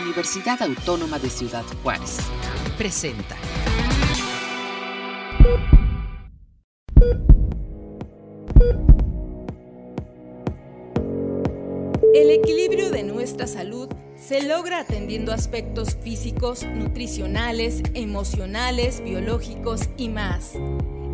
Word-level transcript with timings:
Universidad 0.00 0.60
Autónoma 0.62 1.18
de 1.18 1.30
Ciudad 1.30 1.64
Juárez. 1.82 2.18
Presenta. 2.76 3.36
El 12.14 12.30
equilibrio 12.30 12.90
de 12.90 13.04
nuestra 13.04 13.46
salud 13.46 13.88
se 14.16 14.42
logra 14.42 14.80
atendiendo 14.80 15.32
aspectos 15.32 15.96
físicos, 16.02 16.64
nutricionales, 16.64 17.82
emocionales, 17.94 19.02
biológicos 19.02 19.82
y 19.96 20.08
más. 20.08 20.52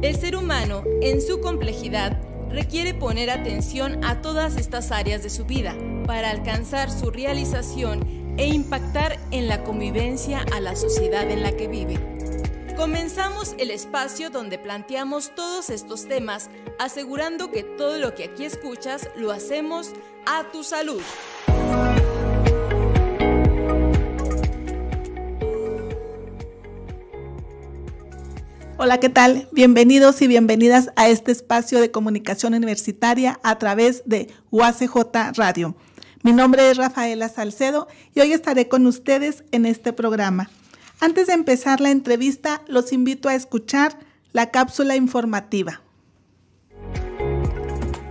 El 0.02 0.16
ser 0.16 0.36
humano, 0.36 0.82
en 1.02 1.20
su 1.20 1.40
complejidad, 1.40 2.20
requiere 2.50 2.94
poner 2.94 3.30
atención 3.30 4.04
a 4.04 4.20
todas 4.20 4.56
estas 4.56 4.90
áreas 4.90 5.22
de 5.22 5.30
su 5.30 5.44
vida 5.44 5.76
para 6.06 6.30
alcanzar 6.30 6.90
su 6.90 7.10
realización 7.10 8.21
e 8.36 8.46
impactar 8.46 9.18
en 9.30 9.48
la 9.48 9.62
convivencia 9.64 10.44
a 10.52 10.61
la 10.61 10.76
sociedad 10.76 11.30
en 11.30 11.43
la 11.43 11.52
que 11.52 11.68
vive. 11.68 11.98
Comenzamos 12.76 13.54
el 13.58 13.70
espacio 13.70 14.30
donde 14.30 14.58
planteamos 14.58 15.34
todos 15.34 15.70
estos 15.70 16.08
temas, 16.08 16.50
asegurando 16.79 17.50
que 17.50 17.62
todo 17.62 17.98
lo 17.98 18.14
que 18.14 18.24
aquí 18.24 18.44
escuchas 18.44 19.08
lo 19.16 19.30
hacemos 19.30 19.93
a 20.26 20.50
tu 20.50 20.64
salud. 20.64 21.02
Hola, 28.79 28.99
¿qué 28.99 29.10
tal? 29.10 29.49
Bienvenidos 29.52 30.22
y 30.22 30.26
bienvenidas 30.26 30.90
a 30.96 31.08
este 31.08 31.30
espacio 31.30 31.80
de 31.80 31.93
comunicación 31.93 32.55
universitaria 32.55 33.38
a 33.44 33.56
través 33.56 34.02
de 34.06 34.28
UACJ 34.50 35.36
Radio. 35.36 35.77
Mi 36.25 36.33
nombre 36.33 36.70
es 36.70 36.77
Rafaela 36.77 37.28
Salcedo 37.28 37.89
y 38.14 38.20
hoy 38.20 38.33
estaré 38.33 38.69
con 38.69 38.86
ustedes 38.86 39.42
en 39.50 39.67
este 39.67 39.92
programa. 39.92 40.50
Antes 41.00 41.27
de 41.27 41.33
empezar 41.33 41.80
la 41.80 41.91
entrevista, 41.91 42.62
los 42.69 42.92
invito 42.92 43.28
a 43.28 43.34
escuchar 43.34 43.98
la 44.33 44.52
cápsula 44.52 44.94
informativa. 44.94 45.83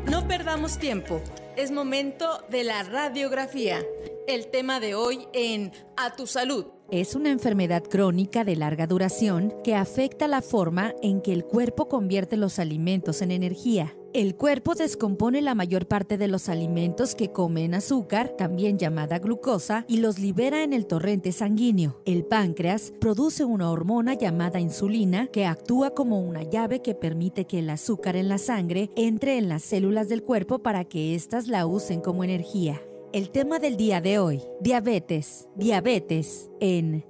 No 0.10 0.28
perdamos 0.28 0.78
tiempo, 0.78 1.22
es 1.56 1.72
momento 1.72 2.44
de 2.50 2.66
la 2.66 2.84
radiografía. 2.84 3.80
El 4.28 4.48
tema 4.48 4.82
de 4.82 4.94
hoy 4.94 5.26
en 5.32 5.72
A 5.96 6.14
tu 6.14 6.28
salud. 6.28 6.66
Es 6.92 7.16
una 7.16 7.32
enfermedad 7.32 7.84
crónica 7.84 8.44
de 8.44 8.58
larga 8.58 8.88
duración 8.88 9.54
que 9.64 9.74
afecta 9.74 10.28
la 10.28 10.42
forma 10.42 10.94
en 11.02 11.22
que 11.22 11.32
el 11.32 11.46
cuerpo 11.46 11.88
convierte 11.88 12.36
los 12.36 12.60
alimentos 12.60 13.22
en 13.22 13.32
energía. 13.32 13.96
El 14.14 14.36
cuerpo 14.36 14.76
descompone 14.76 15.42
la 15.42 15.56
mayor 15.56 15.88
parte 15.88 16.18
de 16.18 16.28
los 16.28 16.50
alimentos 16.50 17.16
que 17.16 17.32
come 17.32 17.64
en 17.64 17.76
azúcar, 17.76 18.36
también 18.38 18.78
llamada 18.78 19.20
glucosa, 19.20 19.86
y 19.88 19.98
los 19.98 20.20
libera 20.20 20.64
en 20.64 20.74
el 20.74 20.86
torrente 20.86 21.32
sanguíneo. 21.32 22.02
El 22.06 22.26
páncreas 22.26 22.92
produce 23.00 23.46
una 23.46 23.72
hormona 23.72 24.16
llamada 24.16 24.60
insulina 24.60 25.28
que 25.28 25.46
actúa 25.46 25.92
como 25.92 26.20
una 26.20 26.44
llave 26.44 26.82
que 26.82 26.94
permite 26.94 27.46
que 27.46 27.60
el 27.60 27.70
azúcar 27.70 28.18
en 28.18 28.28
la 28.28 28.38
sangre 28.38 28.92
entre 28.98 29.38
en 29.38 29.48
las 29.48 29.64
células 29.64 30.10
del 30.10 30.24
cuerpo 30.24 30.60
para 30.60 30.84
que 30.84 31.16
éstas 31.16 31.48
la 31.48 31.66
usen 31.66 32.02
como 32.02 32.26
energía. 32.26 32.82
El 33.14 33.30
tema 33.30 33.60
del 33.60 33.78
día 33.78 34.02
de 34.02 34.20
hoy, 34.20 34.42
diabetes, 34.60 35.48
diabetes 35.56 36.50
en 36.60 37.06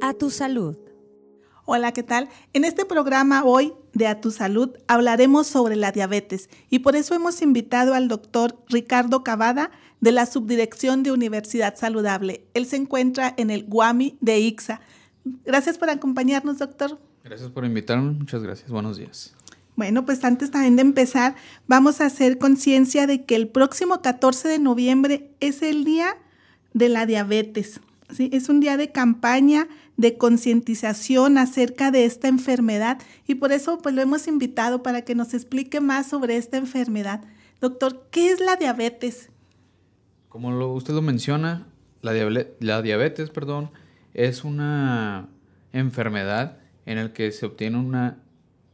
A 0.00 0.14
tu 0.14 0.30
salud. 0.30 0.78
Hola, 1.68 1.90
¿qué 1.90 2.04
tal? 2.04 2.28
En 2.52 2.64
este 2.64 2.84
programa 2.84 3.42
hoy 3.42 3.72
de 3.92 4.06
A 4.06 4.20
tu 4.20 4.30
salud 4.30 4.70
hablaremos 4.86 5.48
sobre 5.48 5.74
la 5.74 5.90
diabetes 5.90 6.48
y 6.70 6.78
por 6.78 6.94
eso 6.94 7.12
hemos 7.16 7.42
invitado 7.42 7.94
al 7.94 8.06
doctor 8.06 8.56
Ricardo 8.68 9.24
Cavada 9.24 9.72
de 10.00 10.12
la 10.12 10.26
Subdirección 10.26 11.02
de 11.02 11.10
Universidad 11.10 11.74
Saludable. 11.74 12.44
Él 12.54 12.66
se 12.66 12.76
encuentra 12.76 13.34
en 13.36 13.50
el 13.50 13.64
Guami 13.64 14.16
de 14.20 14.38
IXA. 14.38 14.80
Gracias 15.44 15.76
por 15.76 15.90
acompañarnos, 15.90 16.58
doctor. 16.58 17.00
Gracias 17.24 17.50
por 17.50 17.64
invitarme, 17.64 18.12
muchas 18.12 18.44
gracias. 18.44 18.70
Buenos 18.70 18.96
días. 18.96 19.34
Bueno, 19.74 20.06
pues 20.06 20.22
antes 20.22 20.52
también 20.52 20.76
de 20.76 20.82
empezar, 20.82 21.34
vamos 21.66 22.00
a 22.00 22.06
hacer 22.06 22.38
conciencia 22.38 23.08
de 23.08 23.24
que 23.24 23.34
el 23.34 23.48
próximo 23.48 24.02
14 24.02 24.46
de 24.46 24.60
noviembre 24.60 25.32
es 25.40 25.62
el 25.62 25.82
día 25.82 26.16
de 26.74 26.90
la 26.90 27.06
diabetes. 27.06 27.80
¿Sí? 28.10 28.30
Es 28.32 28.48
un 28.48 28.60
día 28.60 28.76
de 28.76 28.92
campaña 28.92 29.68
de 29.96 30.18
concientización 30.18 31.38
acerca 31.38 31.90
de 31.90 32.04
esta 32.04 32.28
enfermedad 32.28 32.98
y 33.26 33.36
por 33.36 33.52
eso 33.52 33.78
pues 33.78 33.94
lo 33.94 34.02
hemos 34.02 34.28
invitado 34.28 34.82
para 34.82 35.02
que 35.02 35.14
nos 35.14 35.34
explique 35.34 35.80
más 35.80 36.08
sobre 36.08 36.36
esta 36.36 36.56
enfermedad. 36.56 37.24
Doctor, 37.60 38.08
¿qué 38.10 38.30
es 38.30 38.40
la 38.40 38.56
diabetes? 38.56 39.30
Como 40.28 40.50
lo, 40.50 40.72
usted 40.72 40.92
lo 40.92 41.02
menciona, 41.02 41.66
la, 42.02 42.82
diabetes, 42.82 43.30
perdón, 43.30 43.70
es 44.12 44.44
una 44.44 45.28
enfermedad 45.72 46.58
en 46.84 46.98
la 46.98 47.12
que 47.12 47.32
se 47.32 47.46
obtiene 47.46 47.78
una 47.78 48.18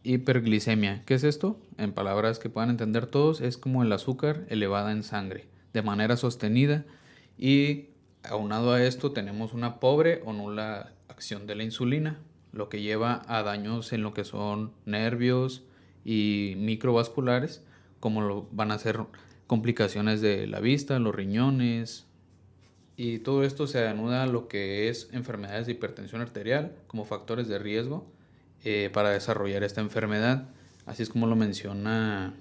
Hiperglicemia. 0.04 1.04
¿Qué 1.04 1.14
es 1.14 1.22
esto? 1.22 1.60
En 1.78 1.92
palabras 1.92 2.40
que 2.40 2.50
puedan 2.50 2.70
entender 2.70 3.06
todos, 3.06 3.40
es 3.40 3.56
como 3.56 3.84
el 3.84 3.92
azúcar 3.92 4.44
elevada 4.48 4.90
en 4.90 5.04
sangre, 5.04 5.46
de 5.72 5.82
manera 5.82 6.16
sostenida 6.16 6.84
y 7.38 7.91
aunado 8.24 8.72
a 8.72 8.82
esto 8.82 9.12
tenemos 9.12 9.52
una 9.52 9.80
pobre 9.80 10.22
o 10.24 10.32
nula 10.32 10.92
acción 11.08 11.46
de 11.46 11.54
la 11.54 11.64
insulina, 11.64 12.18
lo 12.52 12.68
que 12.68 12.82
lleva 12.82 13.22
a 13.26 13.42
daños 13.42 13.92
en 13.92 14.02
lo 14.02 14.14
que 14.14 14.24
son 14.24 14.72
nervios 14.84 15.62
y 16.04 16.54
microvasculares, 16.56 17.62
como 18.00 18.22
lo 18.22 18.48
van 18.52 18.70
a 18.70 18.78
ser 18.78 19.00
complicaciones 19.46 20.20
de 20.20 20.46
la 20.46 20.60
vista, 20.60 20.98
los 20.98 21.14
riñones, 21.14 22.06
y 22.96 23.18
todo 23.18 23.44
esto 23.44 23.66
se 23.66 23.86
anuda 23.86 24.22
a 24.22 24.26
lo 24.26 24.48
que 24.48 24.88
es 24.88 25.08
enfermedades 25.12 25.66
de 25.66 25.72
hipertensión 25.72 26.20
arterial 26.20 26.76
como 26.86 27.04
factores 27.04 27.48
de 27.48 27.58
riesgo 27.58 28.06
eh, 28.64 28.90
para 28.92 29.10
desarrollar 29.10 29.64
esta 29.64 29.80
enfermedad, 29.80 30.48
así 30.86 31.02
es 31.02 31.08
como 31.08 31.26
lo 31.26 31.36
menciona 31.36 32.34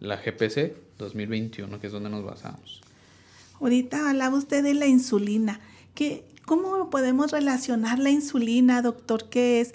la 0.00 0.16
GPC 0.16 0.74
2021, 0.98 1.78
que 1.80 1.86
es 1.86 1.92
donde 1.92 2.10
nos 2.10 2.24
basamos. 2.24 2.82
Ahorita 3.60 4.08
hablaba 4.08 4.36
usted 4.36 4.62
de 4.62 4.74
la 4.74 4.86
insulina. 4.86 5.60
¿Qué, 5.94 6.24
¿Cómo 6.46 6.88
podemos 6.90 7.30
relacionar 7.30 7.98
la 7.98 8.10
insulina, 8.10 8.80
doctor? 8.82 9.28
¿Qué 9.28 9.60
es? 9.60 9.74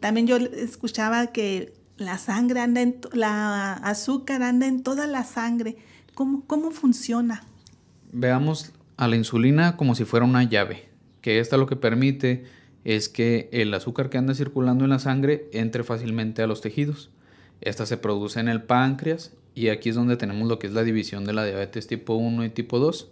también 0.00 0.26
yo 0.26 0.36
escuchaba 0.36 1.26
que 1.28 1.74
la 1.98 2.16
sangre 2.16 2.60
anda 2.60 2.80
en, 2.80 2.96
la 3.12 3.74
azúcar 3.74 4.42
anda 4.42 4.66
en 4.66 4.82
toda 4.82 5.06
la 5.06 5.24
sangre. 5.24 5.76
¿Cómo, 6.14 6.44
¿Cómo 6.46 6.70
funciona? 6.70 7.44
Veamos 8.10 8.72
a 8.96 9.06
la 9.06 9.16
insulina 9.16 9.76
como 9.76 9.94
si 9.94 10.04
fuera 10.04 10.24
una 10.24 10.44
llave, 10.44 10.88
que 11.20 11.40
esta 11.40 11.58
lo 11.58 11.66
que 11.66 11.76
permite 11.76 12.44
es 12.84 13.10
que 13.10 13.50
el 13.52 13.74
azúcar 13.74 14.08
que 14.08 14.16
anda 14.16 14.34
circulando 14.34 14.84
en 14.84 14.90
la 14.90 14.98
sangre 14.98 15.50
entre 15.52 15.84
fácilmente 15.84 16.42
a 16.42 16.46
los 16.46 16.62
tejidos. 16.62 17.10
Esta 17.60 17.84
se 17.84 17.98
produce 17.98 18.40
en 18.40 18.48
el 18.48 18.62
páncreas 18.62 19.32
y 19.58 19.70
aquí 19.70 19.88
es 19.88 19.94
donde 19.94 20.16
tenemos 20.16 20.48
lo 20.48 20.58
que 20.58 20.68
es 20.68 20.72
la 20.72 20.84
división 20.84 21.24
de 21.24 21.32
la 21.32 21.44
diabetes 21.44 21.86
tipo 21.86 22.14
1 22.14 22.44
y 22.44 22.50
tipo 22.50 22.78
2, 22.78 23.08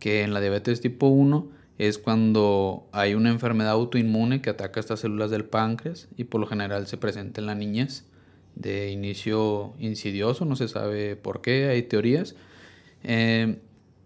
que 0.00 0.22
en 0.22 0.34
la 0.34 0.40
diabetes 0.40 0.80
tipo 0.80 1.06
1 1.06 1.48
es 1.78 1.98
cuando 1.98 2.86
hay 2.92 3.14
una 3.14 3.30
enfermedad 3.30 3.72
autoinmune 3.72 4.40
que 4.42 4.50
ataca 4.50 4.80
estas 4.80 5.00
células 5.00 5.30
del 5.30 5.44
páncreas 5.44 6.08
y 6.16 6.24
por 6.24 6.40
lo 6.40 6.46
general 6.46 6.86
se 6.86 6.96
presenta 6.96 7.40
en 7.40 7.46
la 7.46 7.54
niñez 7.54 8.04
de 8.54 8.90
inicio 8.90 9.74
insidioso, 9.78 10.44
no 10.44 10.56
se 10.56 10.68
sabe 10.68 11.16
por 11.16 11.40
qué, 11.40 11.68
hay 11.68 11.82
teorías. 11.82 12.34
Eh, 13.02 13.58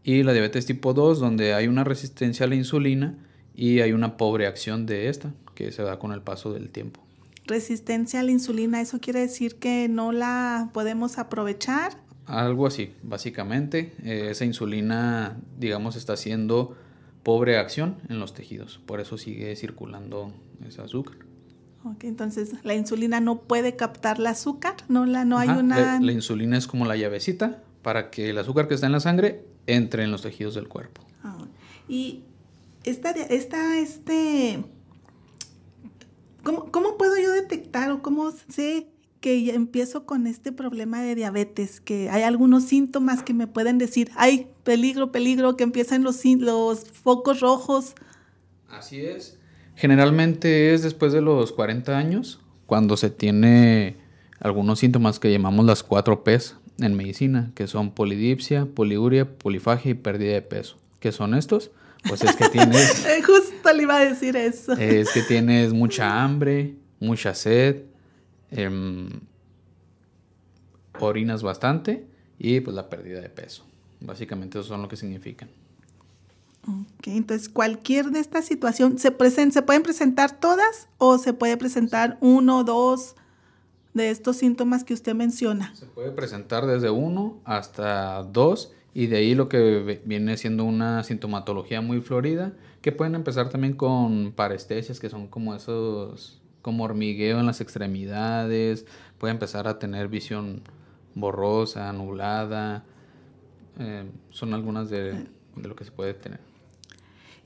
y 0.04 0.22
la 0.22 0.32
diabetes 0.32 0.66
tipo 0.66 0.94
2, 0.94 1.20
donde 1.20 1.54
hay 1.54 1.68
una 1.68 1.84
resistencia 1.84 2.46
a 2.46 2.48
la 2.48 2.54
insulina, 2.54 3.18
y 3.58 3.80
hay 3.80 3.90
una 3.90 4.16
pobre 4.16 4.46
acción 4.46 4.86
de 4.86 5.08
esta 5.08 5.34
que 5.56 5.72
se 5.72 5.82
da 5.82 5.98
con 5.98 6.12
el 6.12 6.22
paso 6.22 6.52
del 6.52 6.70
tiempo. 6.70 7.07
Resistencia 7.48 8.20
a 8.20 8.22
la 8.22 8.30
insulina, 8.30 8.80
¿eso 8.80 9.00
quiere 9.00 9.20
decir 9.20 9.56
que 9.56 9.88
no 9.88 10.12
la 10.12 10.70
podemos 10.74 11.18
aprovechar? 11.18 11.92
Algo 12.26 12.66
así, 12.66 12.92
básicamente. 13.02 13.94
Eh, 14.04 14.28
esa 14.30 14.44
insulina, 14.44 15.38
digamos, 15.58 15.96
está 15.96 16.12
haciendo 16.12 16.76
pobre 17.22 17.56
acción 17.56 17.96
en 18.10 18.20
los 18.20 18.34
tejidos, 18.34 18.80
por 18.84 19.00
eso 19.00 19.16
sigue 19.16 19.56
circulando 19.56 20.32
ese 20.66 20.82
azúcar. 20.82 21.16
Ok, 21.84 22.04
entonces 22.04 22.52
la 22.64 22.74
insulina 22.74 23.20
no 23.20 23.40
puede 23.40 23.76
captar 23.76 24.18
el 24.18 24.26
azúcar, 24.26 24.74
no, 24.88 25.06
la, 25.06 25.24
no 25.24 25.38
hay 25.38 25.48
una... 25.48 25.78
La, 25.78 26.00
la, 26.00 26.12
insulina 26.12 26.58
es 26.58 26.66
como 26.66 26.84
la 26.84 26.96
llavecita 26.96 27.62
para 27.82 28.10
que 28.10 28.30
el 28.30 28.38
azúcar 28.38 28.68
que 28.68 28.74
está 28.74 28.86
en 28.86 28.92
la 28.92 29.00
sangre 29.00 29.44
entre 29.66 30.04
en 30.04 30.10
los 30.10 30.22
tejidos 30.22 30.54
del 30.54 30.68
cuerpo. 30.68 31.02
Ah, 31.22 31.38
y 31.88 32.24
esta, 32.84 33.10
esta, 33.10 33.78
este, 33.78 34.64
¿cómo, 36.42 36.70
¿cómo, 36.70 36.96
puedo 36.96 37.16
yo 37.16 37.32
detectar 37.32 37.90
o 37.90 38.02
cómo 38.02 38.32
sé 38.48 38.88
que 39.20 39.50
empiezo 39.54 40.06
con 40.06 40.26
este 40.26 40.52
problema 40.52 41.02
de 41.02 41.14
diabetes? 41.14 41.80
Que 41.80 42.10
hay 42.10 42.22
algunos 42.22 42.64
síntomas 42.64 43.22
que 43.22 43.34
me 43.34 43.46
pueden 43.46 43.78
decir, 43.78 44.10
hay 44.16 44.48
peligro, 44.64 45.12
peligro, 45.12 45.56
que 45.56 45.64
empiezan 45.64 46.02
los, 46.02 46.24
los 46.24 46.84
focos 46.90 47.40
rojos. 47.40 47.94
Así 48.68 49.00
es. 49.00 49.38
Generalmente 49.74 50.74
es 50.74 50.82
después 50.82 51.12
de 51.12 51.20
los 51.20 51.52
40 51.52 51.96
años, 51.96 52.40
cuando 52.66 52.96
se 52.96 53.10
tiene 53.10 53.96
algunos 54.40 54.80
síntomas 54.80 55.18
que 55.18 55.30
llamamos 55.30 55.64
las 55.66 55.82
4 55.82 56.24
P's 56.24 56.56
en 56.80 56.94
medicina, 56.94 57.50
que 57.54 57.66
son 57.66 57.92
polidipsia, 57.92 58.66
poliuria, 58.66 59.38
polifagia 59.38 59.92
y 59.92 59.94
pérdida 59.94 60.32
de 60.32 60.42
peso. 60.42 60.76
¿Qué 61.00 61.12
son 61.12 61.34
estos? 61.34 61.70
Pues 62.08 62.22
es 62.22 62.36
que 62.36 62.48
tienes... 62.52 63.04
Justo 63.68 63.76
le 63.76 63.82
iba 63.82 63.96
a 63.96 64.04
decir 64.04 64.36
eso. 64.36 64.72
Es 64.72 65.12
que 65.12 65.22
tienes 65.22 65.72
mucha 65.72 66.22
hambre, 66.22 66.76
mucha 67.00 67.34
sed, 67.34 67.82
em, 68.50 69.08
orinas 70.98 71.42
bastante 71.42 72.06
y 72.38 72.60
pues 72.60 72.74
la 72.74 72.88
pérdida 72.88 73.20
de 73.20 73.28
peso. 73.28 73.64
Básicamente 74.00 74.58
eso 74.58 74.68
son 74.68 74.82
lo 74.82 74.88
que 74.88 74.96
significan. 74.96 75.50
Ok, 76.66 77.08
entonces 77.08 77.48
cualquier 77.48 78.10
de 78.10 78.20
estas 78.20 78.44
situaciones, 78.44 79.00
¿se, 79.00 79.10
¿se 79.50 79.62
pueden 79.62 79.82
presentar 79.82 80.38
todas 80.38 80.88
o 80.98 81.18
se 81.18 81.32
puede 81.32 81.56
presentar 81.56 82.18
uno 82.20 82.58
o 82.58 82.64
dos 82.64 83.16
de 83.94 84.10
estos 84.10 84.36
síntomas 84.36 84.84
que 84.84 84.94
usted 84.94 85.14
menciona? 85.14 85.74
Se 85.74 85.86
puede 85.86 86.10
presentar 86.12 86.66
desde 86.66 86.90
uno 86.90 87.40
hasta 87.44 88.22
dos 88.22 88.72
y 88.98 89.06
de 89.06 89.18
ahí 89.18 89.36
lo 89.36 89.48
que 89.48 90.00
viene 90.04 90.36
siendo 90.36 90.64
una 90.64 91.04
sintomatología 91.04 91.80
muy 91.80 92.00
florida, 92.00 92.54
que 92.82 92.90
pueden 92.90 93.14
empezar 93.14 93.48
también 93.48 93.74
con 93.74 94.32
parestesias, 94.32 94.98
que 94.98 95.08
son 95.08 95.28
como 95.28 95.54
esos, 95.54 96.42
como 96.62 96.82
hormigueo 96.82 97.38
en 97.38 97.46
las 97.46 97.60
extremidades, 97.60 98.86
puede 99.18 99.30
empezar 99.30 99.68
a 99.68 99.78
tener 99.78 100.08
visión 100.08 100.62
borrosa, 101.14 101.88
anulada, 101.88 102.82
eh, 103.78 104.10
son 104.30 104.52
algunas 104.52 104.90
de, 104.90 105.12
de 105.12 105.68
lo 105.68 105.76
que 105.76 105.84
se 105.84 105.92
puede 105.92 106.14
tener. 106.14 106.40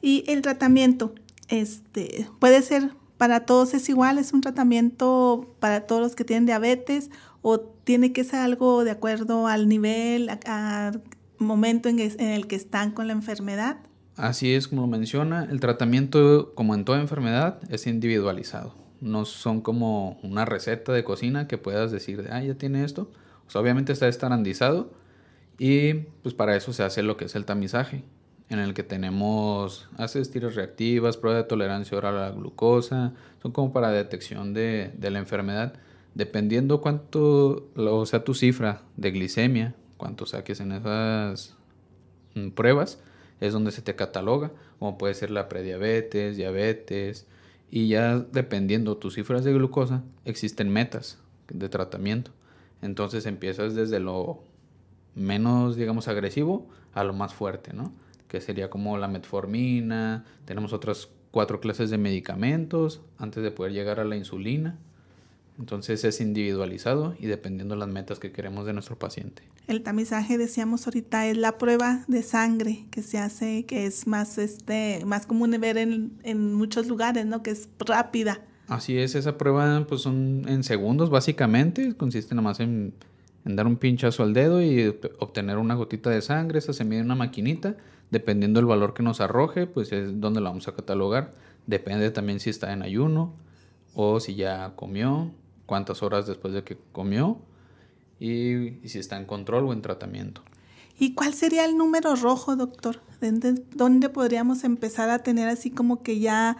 Y 0.01 0.25
el 0.29 0.41
tratamiento, 0.41 1.15
este, 1.49 2.31
puede 2.39 2.63
ser 2.63 2.93
para 3.19 3.45
todos 3.45 3.75
es 3.75 3.91
igual, 3.91 4.17
es 4.17 4.33
un 4.33 4.41
tratamiento 4.41 5.55
para 5.61 5.83
todos 5.83 6.01
los 6.01 6.17
que 6.17 6.25
tienen 6.25 6.47
diabetes 6.47 7.11
o 7.43 7.61
tiene 7.61 8.15
que 8.15 8.25
ser 8.25 8.41
algo 8.41 8.85
de 8.85 8.93
acuerdo 8.93 9.49
al 9.49 9.69
nivel, 9.69 10.31
al 10.47 11.03
momento 11.43 11.89
en, 11.89 11.99
el 12.01 12.47
que 12.47 12.57
están 12.57 12.93
con 12.93 13.07
la 13.07 13.13
enfermedad. 13.13 13.79
Así 14.17 14.53
es 14.55 14.69
como 14.69 14.83
lo 14.83 14.89
menciona, 14.89 15.49
el 15.51 15.61
tratamiento 15.61 16.53
como 16.55 16.75
en 16.75 16.85
toda 16.85 17.01
enfermedad 17.01 17.59
es 17.71 17.87
individualizado. 17.87 18.75
No 19.01 19.25
son 19.25 19.61
como 19.61 20.19
una 20.23 20.45
receta 20.45 20.93
de 20.93 21.03
cocina 21.03 21.49
que 21.49 21.59
puedas 21.59 21.91
decir, 21.91 22.29
ah, 22.31 22.43
ya 22.43 22.55
tiene 22.55 22.85
esto. 22.85 23.11
obviamente 23.55 23.93
está 23.93 24.09
estandarizado 24.09 24.93
y 25.59 25.95
pues 26.23 26.35
para 26.35 26.57
eso 26.57 26.73
se 26.73 26.83
hace 26.83 27.03
lo 27.03 27.17
que 27.17 27.27
es 27.27 27.35
el 27.35 27.45
tamizaje 27.45 28.05
en 28.53 28.59
el 28.59 28.75
que 28.75 28.83
tenemos, 28.83 29.89
haces 29.97 30.31
tiras 30.31 30.55
reactivas, 30.55 31.17
prueba 31.17 31.39
de 31.39 31.45
tolerancia 31.45 31.97
oral 31.97 32.19
a 32.19 32.29
la 32.29 32.31
glucosa, 32.31 33.15
son 33.43 33.53
como 33.53 33.73
para 33.73 33.91
detección 33.91 34.55
de, 34.55 34.93
la 35.01 35.19
enfermedad. 35.19 35.75
Dependiendo 36.15 36.83
cuánto 36.83 37.71
o 37.75 38.07
sea 38.07 38.23
tu 38.25 38.35
cifra 38.35 38.83
de 38.97 39.11
glicemia, 39.11 39.75
cuánto 40.03 40.27
saques 40.27 40.59
en 40.59 40.73
esas 40.73 41.55
mm, 42.35 42.49
pruebas, 42.49 42.99
es 43.39 43.53
donde 43.53 43.71
se 43.71 43.83
te 43.83 43.95
cataloga, 43.95 44.51
como 44.81 44.99
puede 44.99 45.15
ser 45.15 45.31
la 45.31 45.49
prediabetes, 45.49 46.37
diabetes, 46.37 47.29
y 47.71 47.87
ya 47.87 48.19
dependiendo 48.19 48.97
tus 48.97 49.15
cifras 49.15 49.45
de 49.45 49.53
glucosa, 49.53 50.03
existen 50.25 50.71
metas 50.71 51.19
de 51.47 51.69
tratamiento. 51.69 52.33
Entonces 52.83 53.27
empiezas 53.27 53.77
desde 53.77 54.01
lo 54.01 54.43
menos, 55.15 55.77
digamos, 55.77 56.09
agresivo 56.09 56.67
a 56.95 57.05
lo 57.05 57.13
más 57.13 57.33
fuerte, 57.33 57.73
¿no? 57.73 57.93
que 58.27 58.41
sería 58.41 58.71
como 58.71 58.99
la 58.99 59.07
metformina, 59.07 60.25
tenemos 60.47 60.73
otras 60.73 61.11
cuatro 61.31 61.61
clases 61.61 61.91
de 61.91 61.99
medicamentos 61.99 63.03
antes 63.19 63.45
de 63.45 63.53
poder 63.53 63.73
llegar 63.73 64.01
a 64.01 64.05
la 64.05 64.17
insulina. 64.17 64.81
Entonces 65.63 66.03
es 66.03 66.21
individualizado 66.21 67.15
y 67.21 67.27
dependiendo 67.27 67.77
de 67.77 67.79
las 67.79 67.89
metas 67.89 68.19
que 68.19 68.33
queremos 68.33 68.67
de 68.67 68.73
nuestro 68.73 68.99
paciente. 68.99 69.45
El 69.69 69.85
tamizaje, 69.85 70.37
decíamos 70.39 70.89
ahorita, 70.89 71.29
es 71.29 71.37
la 71.37 71.57
prueba 71.57 72.05
de 72.09 72.25
sangre 72.25 72.87
que 72.91 73.03
se 73.03 73.19
hace, 73.19 73.65
que 73.65 73.87
es 73.87 74.09
más, 74.09 74.39
este, 74.39 75.05
más 75.07 75.27
común 75.27 75.53
de 75.53 75.59
ver 75.59 75.79
en, 75.79 76.19
en 76.25 76.53
muchos 76.53 76.89
lugares, 76.89 77.27
¿no? 77.27 77.45
Que 77.45 77.53
es 77.53 77.69
rápida. 77.79 78.41
Así 78.67 78.99
es, 78.99 79.15
esa 79.15 79.39
prueba 79.39 79.87
pues 79.89 80.01
son 80.01 80.45
en 80.49 80.65
segundos 80.65 81.11
básicamente, 81.11 81.95
consiste 81.95 82.35
nada 82.35 82.43
más 82.43 82.59
en, 82.59 82.93
en 83.45 83.55
dar 83.55 83.69
un 83.69 83.77
pinchazo 83.77 84.25
al 84.25 84.35
dedo 84.35 84.61
y 84.61 84.89
obtener 85.21 85.59
una 85.59 85.75
gotita 85.75 86.11
de 86.11 86.23
sangre, 86.23 86.59
esa 86.59 86.73
se 86.73 86.85
mide 86.85 86.99
en 86.99 87.05
una 87.05 87.15
maquinita 87.15 87.77
Dependiendo 88.13 88.61
del 88.61 88.67
valor 88.67 88.93
que 88.93 89.03
nos 89.03 89.23
arroje, 89.23 89.67
pues 89.67 89.91
es 89.91 90.21
donde 90.21 90.43
la 90.43 90.51
vamos 90.51 90.69
a 90.69 90.75
catalogar. 90.75 91.33
Depende 91.67 92.11
también 92.11 92.41
si 92.41 92.51
está 92.51 92.75
en 92.75 92.83
ayuno 92.83 93.33
o 93.95 94.21
si 94.21 94.35
ya 94.35 94.75
comió, 94.77 95.31
cuántas 95.73 96.03
horas 96.03 96.27
después 96.27 96.53
de 96.53 96.65
que 96.65 96.77
comió 96.93 97.39
y, 98.21 98.73
si 98.85 98.99
está 98.99 99.17
en 99.17 99.25
control 99.25 99.69
o 99.69 99.73
en 99.73 99.81
tratamiento. 99.81 100.43
¿Y 100.99 101.15
cuál 101.15 101.33
sería 101.33 101.65
el 101.65 101.79
número 101.79 102.15
rojo, 102.15 102.57
doctor? 102.57 103.01
¿Dónde 103.75 104.11
podríamos 104.11 104.65
empezar 104.65 105.09
a 105.09 105.21
tener 105.21 105.49
así 105.49 105.71
como 105.71 106.03
que 106.03 106.21
ya 106.21 106.59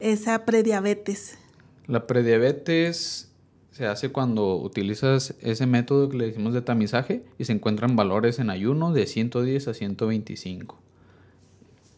esa 0.00 0.44
prediabetes? 0.44 1.38
La 1.86 2.08
prediabetes 2.08 3.30
se 3.70 3.86
hace 3.86 4.10
cuando 4.10 4.56
utilizas 4.56 5.36
ese 5.40 5.66
método 5.66 6.08
que 6.08 6.16
le 6.16 6.26
decimos 6.26 6.52
de 6.52 6.62
tamizaje 6.62 7.24
y 7.38 7.44
se 7.44 7.52
encuentran 7.52 7.94
valores 7.94 8.40
en 8.40 8.50
ayuno 8.50 8.92
de 8.92 9.06
110 9.06 9.68
a 9.68 9.72
125. 9.72 10.80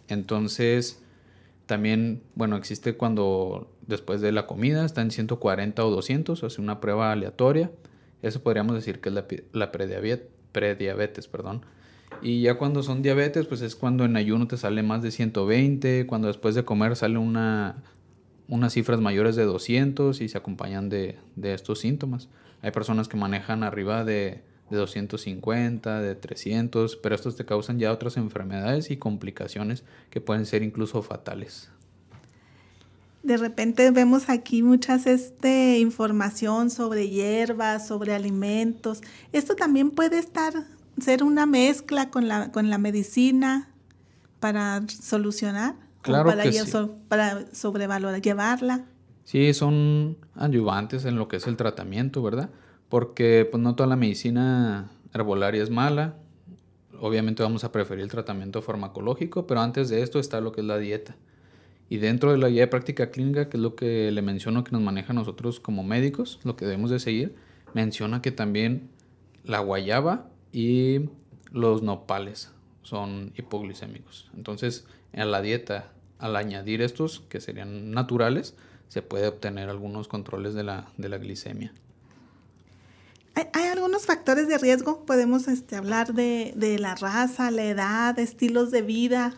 Entonces, 0.09 1.01
también, 1.65 2.23
bueno, 2.35 2.59
existe 2.59 2.99
cuando 2.99 3.74
después 3.87 4.21
de 4.21 4.33
la 4.33 4.47
comida 4.47 4.85
está 4.85 5.03
en 5.03 5.11
140 5.11 5.85
o 5.85 5.91
200, 5.91 6.43
o 6.43 6.51
sea, 6.51 6.63
una 6.63 6.81
prueba 6.81 7.13
aleatoria. 7.13 7.71
Eso 8.23 8.43
podríamos 8.43 8.75
decir 8.75 9.01
que 9.01 9.11
es 9.11 9.15
la, 9.15 9.27
la 9.53 9.73
prediabetes, 9.73 11.29
perdón. 11.29 11.67
Y 12.23 12.43
ya 12.43 12.55
cuando 12.57 12.83
son 12.83 13.03
diabetes, 13.03 13.47
pues 13.47 13.61
es 13.61 13.77
cuando 13.77 14.05
en 14.05 14.17
ayuno 14.17 14.47
te 14.47 14.57
sale 14.57 14.83
más 14.83 15.03
de 15.03 15.11
120, 15.11 16.07
cuando 16.07 16.29
después 16.29 16.55
de 16.55 16.65
comer 16.65 16.97
sale 16.97 17.19
una 17.19 17.83
unas 18.49 18.73
cifras 18.73 19.01
mayores 19.01 19.37
de 19.37 19.45
200 19.45 20.21
y 20.21 20.29
se 20.29 20.39
acompañan 20.39 20.89
de, 20.89 21.19
estos 21.43 21.81
síntomas. 21.81 22.29
Hay 22.63 22.71
personas 22.71 23.09
que 23.09 23.17
manejan 23.17 23.63
arriba 23.63 24.05
de, 24.05 24.43
de 24.71 24.77
250, 24.77 26.01
de 26.01 26.15
300, 26.15 26.97
pero 26.97 27.15
estos 27.15 27.37
te 27.37 27.45
causan 27.45 27.79
ya 27.79 27.93
otras 27.93 28.17
enfermedades 28.17 28.91
y 28.91 28.97
complicaciones 28.97 29.85
que 30.11 30.21
pueden 30.21 30.47
ser 30.47 30.63
incluso 30.63 31.03
fatales. 31.03 31.71
De 33.25 33.39
repente 33.39 33.91
vemos 33.91 34.29
aquí 34.29 34.63
muchas 34.63 35.07
este, 35.07 35.79
información 35.79 36.69
sobre 36.69 37.09
hierbas, 37.09 37.87
sobre 37.87 38.15
alimentos. 38.15 39.01
Esto 39.33 39.57
también 39.57 39.91
puede 39.91 40.19
estar, 40.19 40.53
ser 41.01 41.25
una 41.25 41.47
mezcla 41.47 42.11
con 42.11 42.29
la, 42.29 42.53
con 42.53 42.69
la 42.69 42.77
medicina 42.77 43.71
para 44.41 44.83
solucionar. 44.89 45.75
Claro 46.03 46.29
para, 46.29 46.43
que 46.43 46.53
sí. 46.53 46.73
para 47.09 47.47
sobrevalorar, 47.55 48.21
llevarla. 48.21 48.85
Sí, 49.25 49.55
son 49.55 50.19
ayudantes 50.35 51.07
en 51.07 51.17
lo 51.17 51.27
que 51.27 51.37
es 51.37 51.47
el 51.47 51.57
tratamiento, 51.57 52.23
¿verdad? 52.23 52.51
Porque 52.91 53.49
pues 53.51 53.63
no 53.63 53.75
toda 53.75 53.89
la 53.89 53.97
medicina 53.97 54.91
herbolaria 55.15 55.63
es 55.63 55.71
mala. 55.71 56.17
Obviamente 57.01 57.43
vamos 57.43 57.65
a 57.65 57.73
preferir 57.73 58.05
el 58.05 58.11
tratamiento 58.11 58.61
farmacológico, 58.61 59.47
pero 59.47 59.63
antes 59.63 59.89
de 59.89 60.03
esto 60.03 60.19
está 60.19 60.43
lo 60.43 60.53
que 60.53 60.61
es 60.61 60.67
la 60.67 60.77
dieta. 60.77 61.17
Y 61.89 61.99
dentro 61.99 62.33
de 62.33 62.39
la 62.39 62.49
guía 62.49 62.63
de 62.63 62.69
práctica 62.69 63.11
clínica, 63.11 63.49
que 63.49 63.57
es 63.57 63.63
lo 63.63 63.77
que 63.77 64.11
le 64.11 64.23
menciono 64.23 64.65
que 64.65 64.73
nos 64.73 64.81
maneja 64.81 65.13
nosotros 65.13 65.61
como 65.61 65.83
médicos, 65.83 66.41
lo 66.45 66.57
que 66.57 66.65
debemos 66.65 66.91
de 66.91 66.99
seguir, 66.99 67.35
menciona 67.75 68.23
que 68.23 68.31
también 68.31 68.89
la 69.45 69.61
guayaba 69.61 70.31
y 70.53 71.11
los 71.53 71.83
nopales 71.83 72.53
son 72.83 73.33
hipoglicémicos. 73.37 74.31
Entonces, 74.35 74.87
en 75.13 75.31
la 75.31 75.43
dieta 75.43 75.93
al 76.19 76.37
añadir 76.37 76.81
estos, 76.81 77.21
que 77.29 77.41
serían 77.41 77.91
naturales, 77.91 78.55
se 78.89 79.03
puede 79.03 79.27
obtener 79.27 79.69
algunos 79.69 80.09
controles 80.09 80.55
de 80.55 80.63
la, 80.63 80.87
glicemia. 80.97 81.73
¿Hay, 83.35 83.65
algunos 83.65 84.07
factores 84.07 84.47
de 84.47 84.57
riesgo? 84.59 85.05
Podemos 85.05 85.49
este, 85.49 85.77
hablar 85.77 86.15
de, 86.15 86.77
la 86.79 86.95
raza, 86.95 87.51
la 87.51 87.65
edad, 87.65 88.19
estilos 88.19 88.71
de 88.71 88.83
vida. 88.83 89.35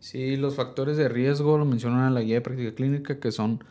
Sí, 0.00 0.36
los 0.36 0.56
factores 0.56 0.96
de 0.96 1.08
riesgo 1.08 1.58
lo 1.58 1.66
mencionan 1.66 2.08
en 2.08 2.14
la 2.14 2.22
guía 2.22 2.36
de 2.36 2.40
práctica 2.40 2.74
clínica, 2.74 3.20
que 3.20 3.30
son 3.32 3.62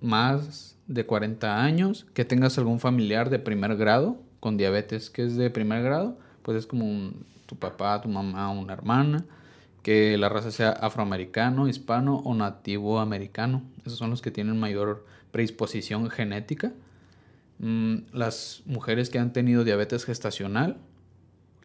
más 0.00 0.76
de 0.86 1.04
40 1.04 1.62
años, 1.62 2.06
que 2.14 2.24
tengas 2.24 2.58
algún 2.58 2.80
familiar 2.80 3.28
de 3.28 3.40
primer 3.40 3.76
grado 3.76 4.18
con 4.40 4.56
diabetes 4.56 5.10
que 5.10 5.24
es 5.24 5.36
de 5.36 5.50
primer 5.50 5.82
grado, 5.82 6.16
pues 6.42 6.56
es 6.56 6.66
como 6.66 7.10
tu 7.46 7.56
papá, 7.56 8.00
tu 8.00 8.08
mamá, 8.08 8.50
una 8.50 8.72
hermana, 8.72 9.24
que 9.82 10.16
la 10.16 10.28
raza 10.28 10.50
sea 10.52 10.70
afroamericano, 10.70 11.68
hispano 11.68 12.18
o 12.18 12.34
nativo 12.34 13.00
americano. 13.00 13.62
Esos 13.84 13.98
son 13.98 14.10
los 14.10 14.22
que 14.22 14.30
tienen 14.30 14.60
mayor 14.60 15.04
predisposición 15.32 16.08
genética. 16.08 16.72
Mm, 17.58 17.96
las 18.12 18.62
mujeres 18.66 19.10
que 19.10 19.18
han 19.18 19.32
tenido 19.32 19.64
diabetes 19.64 20.04
gestacional 20.04 20.76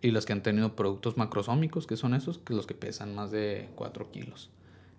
y 0.04 0.12
las 0.12 0.26
que 0.26 0.34
han 0.34 0.44
tenido 0.44 0.76
productos 0.76 1.18
macrosómicos, 1.18 1.88
que 1.88 1.98
son 1.98 2.14
esos, 2.14 2.38
que 2.38 2.54
los 2.54 2.68
que 2.68 2.76
pesan 2.76 3.16
más 3.16 3.32
de 3.32 3.70
4 3.76 4.12
kilos. 4.12 4.50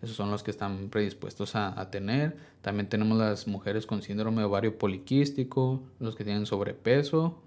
Esos 0.03 0.17
son 0.17 0.31
los 0.31 0.43
que 0.43 0.51
están 0.51 0.89
predispuestos 0.89 1.55
a, 1.55 1.79
a, 1.81 1.91
tener. 1.91 2.37
También 2.63 2.89
tenemos 2.89 3.17
las 3.17 3.47
mujeres 3.47 3.87
con 3.87 4.03
síndrome 4.03 4.43
ovario 4.43 4.77
poliquístico, 4.77 5.83
los 6.01 6.17
que 6.17 6.25
tienen 6.25 6.47
sobrepeso, 6.47 7.39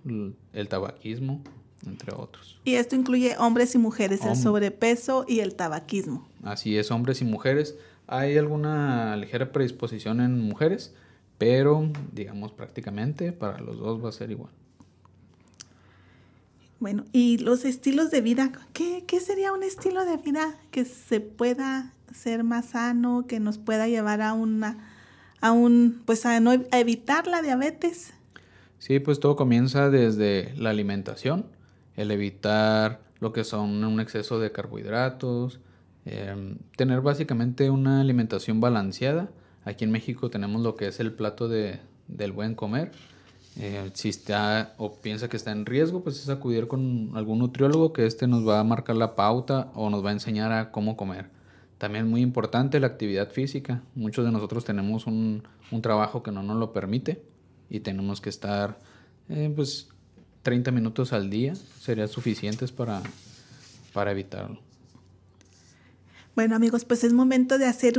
el 0.54 0.68
tabaquismo, 0.70 1.42
entre 1.86 2.14
otros. 2.16 2.60
Y 2.64 2.76
esto 2.76 2.96
incluye 2.96 3.36
hombres 3.38 3.76
y 3.76 3.78
mujeres, 3.78 4.26
el 4.26 4.36
sobrepeso 4.36 5.26
y 5.28 5.40
el 5.40 5.56
tabaquismo. 5.56 6.28
Así 6.44 6.78
es, 6.78 6.92
hombres 6.92 7.22
y 7.22 7.26
mujeres. 7.26 7.76
Hay 8.08 8.38
alguna 8.38 9.16
ligera 9.18 9.52
predisposición 9.52 10.22
en 10.22 10.40
mujeres, 10.40 10.96
pero 11.38 11.92
digamos 12.12 12.52
prácticamente 12.52 13.32
para 13.32 13.60
los 13.60 13.78
dos 13.78 14.04
va 14.04 14.10
a 14.10 14.14
ser 14.14 14.32
igual. 14.32 14.52
Bueno, 16.80 17.06
y 17.12 17.40
los 17.40 17.66
estilos 17.66 18.12
de 18.12 18.22
vida, 18.22 18.52
¿qué, 18.74 19.04
sería 19.20 19.52
un 19.52 19.64
estilo 19.64 20.06
de 20.06 20.18
vida 20.18 20.56
que 20.70 20.86
se 20.86 21.20
pueda 21.20 21.92
ser 22.14 22.44
más 22.44 22.68
sano, 22.68 23.26
que 23.28 23.40
nos 23.40 23.58
pueda 23.58 23.88
llevar 23.88 24.22
a 24.22 24.34
una, 24.34 24.78
a 25.42 25.52
un, 25.52 26.04
pues 26.06 26.26
a, 26.28 26.40
no, 26.40 26.52
a 26.52 26.80
evitar 26.80 27.26
la 27.26 27.42
diabetes? 27.42 28.14
Sí, 28.78 29.00
pues 29.00 29.20
todo 29.20 29.36
comienza 29.36 29.90
desde 29.90 30.54
la 30.56 30.70
alimentación, 30.70 31.48
el 31.96 32.12
evitar 32.12 33.02
lo 33.20 33.34
que 33.34 33.44
son 33.44 33.84
un 33.84 34.00
exceso 34.00 34.40
de 34.40 34.52
carbohidratos, 34.52 35.60
em, 36.06 36.60
tener 36.76 37.02
básicamente 37.02 37.72
una 37.72 38.02
alimentación 38.02 38.62
balanceada. 38.62 39.32
Aquí 39.66 39.84
en 39.84 39.90
México 39.92 40.30
tenemos 40.30 40.62
lo 40.62 40.76
que 40.76 40.88
es 40.88 41.00
el 41.00 41.12
plato 41.12 41.48
de, 41.48 41.80
del 42.08 42.34
buen 42.34 42.54
comer 42.54 42.92
eh, 43.60 43.90
si 43.94 44.10
está 44.10 44.76
o 44.78 44.94
piensa 44.94 45.30
que 45.30 45.38
está 45.38 45.52
en 45.52 45.66
riesgo, 45.66 46.04
pues 46.04 46.22
es 46.22 46.30
acudir 46.30 46.68
con 46.68 47.12
algún 47.16 47.40
nutriólogo 47.40 47.92
que 47.92 48.06
este 48.06 48.28
nos 48.28 48.48
va 48.48 48.60
a 48.60 48.64
marcar 48.64 48.96
la 48.96 49.16
pauta 49.16 49.72
o 49.74 49.90
nos 49.90 50.06
va 50.06 50.10
a 50.10 50.14
enseñar 50.14 50.52
a 50.52 50.72
cómo 50.72 50.96
comer. 50.96 51.30
También 51.80 52.08
muy 52.08 52.22
importante 52.22 52.80
la 52.80 52.88
actividad 52.88 53.32
física. 53.32 53.82
Muchos 53.96 54.26
de 54.26 54.32
nosotros 54.32 54.64
tenemos 54.64 55.08
un, 55.08 55.44
trabajo 55.82 56.22
que 56.22 56.32
no 56.32 56.44
nos 56.44 56.58
lo 56.58 56.72
permite 56.72 57.24
y 57.68 57.80
tenemos 57.80 58.22
que 58.22 58.30
estar 58.30 58.78
eh, 59.30 59.52
pues 59.56 59.90
30 60.44 60.72
minutos 60.72 61.12
al 61.12 61.32
día 61.32 61.56
serían 61.56 62.08
suficientes 62.08 62.72
para, 62.72 63.02
para 63.92 64.12
evitarlo. 64.12 64.60
Bueno 66.36 66.56
amigos, 66.56 66.86
pues 66.86 67.04
es 67.04 67.12
momento 67.12 67.58
de 67.58 67.66
hacer 67.66 67.98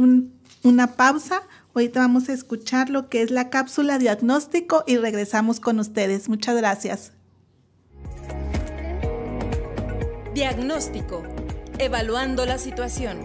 una 0.62 0.96
pausa 0.96 1.42
Ahorita 1.78 2.00
vamos 2.00 2.28
a 2.28 2.32
escuchar 2.32 2.90
lo 2.90 3.08
que 3.08 3.22
es 3.22 3.30
la 3.30 3.50
cápsula 3.50 4.00
diagnóstico 4.00 4.82
y 4.84 4.96
regresamos 4.96 5.60
con 5.60 5.78
ustedes. 5.78 6.28
Muchas 6.28 6.56
gracias. 6.56 7.12
Diagnóstico. 10.34 11.22
Evaluando 11.78 12.46
la 12.46 12.58
situación. 12.58 13.18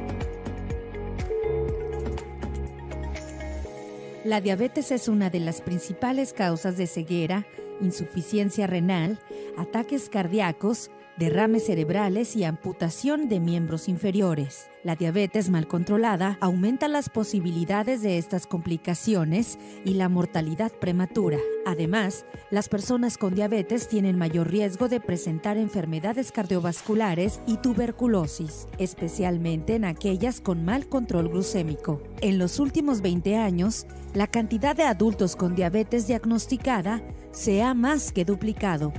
La 4.23 4.39
diabetes 4.39 4.91
es 4.91 5.07
una 5.07 5.31
de 5.31 5.39
las 5.39 5.61
principales 5.61 6.31
causas 6.31 6.77
de 6.77 6.85
ceguera, 6.85 7.47
insuficiencia 7.81 8.67
renal, 8.67 9.19
ataques 9.57 10.09
cardíacos, 10.09 10.91
derrames 11.17 11.65
cerebrales 11.67 12.35
y 12.35 12.43
amputación 12.43 13.29
de 13.29 13.39
miembros 13.39 13.87
inferiores. 13.87 14.69
La 14.83 14.95
diabetes 14.95 15.49
mal 15.49 15.67
controlada 15.67 16.37
aumenta 16.41 16.87
las 16.87 17.09
posibilidades 17.09 18.01
de 18.01 18.17
estas 18.17 18.47
complicaciones 18.47 19.57
y 19.85 19.93
la 19.93 20.09
mortalidad 20.09 20.71
prematura. 20.71 21.37
Además, 21.65 22.25
las 22.51 22.67
personas 22.67 23.17
con 23.17 23.33
diabetes 23.33 23.87
tienen 23.87 24.17
mayor 24.17 24.51
riesgo 24.51 24.89
de 24.89 24.99
presentar 24.99 25.57
enfermedades 25.57 26.31
cardiovasculares 26.31 27.41
y 27.47 27.57
tuberculosis, 27.57 28.67
especialmente 28.77 29.75
en 29.75 29.85
aquellas 29.85 30.41
con 30.41 30.65
mal 30.65 30.87
control 30.89 31.29
glucémico. 31.29 32.01
En 32.19 32.37
los 32.37 32.59
últimos 32.59 33.01
20 33.01 33.37
años, 33.37 33.85
la 34.13 34.27
cantidad 34.27 34.75
de 34.75 34.83
adultos 34.83 35.37
con 35.37 35.55
diabetes 35.55 36.07
diagnosticada 36.07 37.01
se 37.31 37.61
ha 37.63 37.73
más 37.73 38.11
que 38.11 38.25
duplicado. 38.25 38.91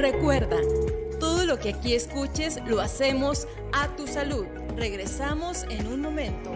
Recuerda, 0.00 0.56
todo 1.18 1.44
lo 1.44 1.58
que 1.58 1.74
aquí 1.74 1.92
escuches 1.92 2.58
lo 2.66 2.80
hacemos 2.80 3.46
a 3.74 3.94
tu 3.96 4.06
salud. 4.06 4.46
Regresamos 4.74 5.64
en 5.64 5.86
un 5.88 6.00
momento. 6.00 6.50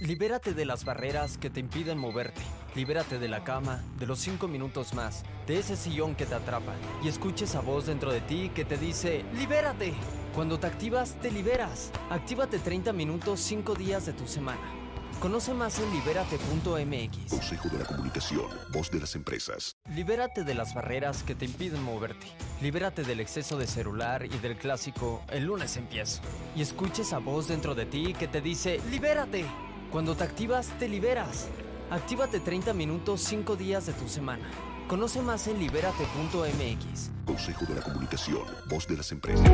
Libérate 0.00 0.54
de 0.54 0.64
las 0.64 0.84
barreras 0.84 1.38
que 1.38 1.50
te 1.50 1.60
impiden 1.60 1.98
moverte. 1.98 2.42
Libérate 2.74 3.20
de 3.20 3.28
la 3.28 3.44
cama, 3.44 3.84
de 4.00 4.06
los 4.06 4.18
cinco 4.18 4.48
minutos 4.48 4.92
más, 4.92 5.22
de 5.46 5.60
ese 5.60 5.76
sillón 5.76 6.16
que 6.16 6.26
te 6.26 6.34
atrapa 6.34 6.74
y 7.04 7.06
escuches 7.06 7.54
a 7.54 7.60
voz 7.60 7.86
dentro 7.86 8.10
de 8.10 8.20
ti 8.20 8.50
que 8.52 8.64
te 8.64 8.76
dice, 8.76 9.24
¡libérate! 9.34 9.94
Cuando 10.34 10.58
te 10.58 10.66
activas, 10.66 11.14
te 11.22 11.30
liberas. 11.30 11.92
Actívate 12.10 12.58
30 12.58 12.92
minutos 12.92 13.38
5 13.38 13.76
días 13.76 14.04
de 14.06 14.14
tu 14.14 14.26
semana. 14.26 14.83
Conoce 15.20 15.54
más 15.54 15.78
en 15.78 15.90
libérate.mx. 15.92 17.30
Consejo 17.30 17.68
de 17.68 17.78
la 17.78 17.84
Comunicación, 17.86 18.46
voz 18.72 18.90
de 18.90 19.00
las 19.00 19.14
empresas. 19.14 19.76
Libérate 19.94 20.44
de 20.44 20.54
las 20.54 20.74
barreras 20.74 21.22
que 21.22 21.34
te 21.34 21.46
impiden 21.46 21.82
moverte. 21.82 22.26
Libérate 22.60 23.04
del 23.04 23.20
exceso 23.20 23.56
de 23.56 23.66
celular 23.66 24.24
y 24.26 24.38
del 24.38 24.56
clásico 24.56 25.22
el 25.30 25.44
lunes 25.44 25.76
empiezo. 25.76 26.20
Y 26.54 26.62
escuches 26.62 27.12
a 27.12 27.18
voz 27.18 27.48
dentro 27.48 27.74
de 27.74 27.86
ti 27.86 28.14
que 28.14 28.28
te 28.28 28.40
dice 28.40 28.80
libérate. 28.90 29.46
Cuando 29.90 30.14
te 30.14 30.24
activas, 30.24 30.68
te 30.78 30.88
liberas. 30.88 31.48
Actívate 31.90 32.40
30 32.40 32.74
minutos 32.74 33.22
5 33.22 33.56
días 33.56 33.86
de 33.86 33.92
tu 33.92 34.08
semana. 34.08 34.50
Conoce 34.88 35.22
más 35.22 35.46
en 35.46 35.58
libérate.mx. 35.58 37.10
Consejo 37.24 37.64
de 37.64 37.74
la 37.76 37.80
Comunicación, 37.80 38.42
voz 38.68 38.86
de 38.86 38.96
las 38.96 39.10
empresas. 39.12 39.48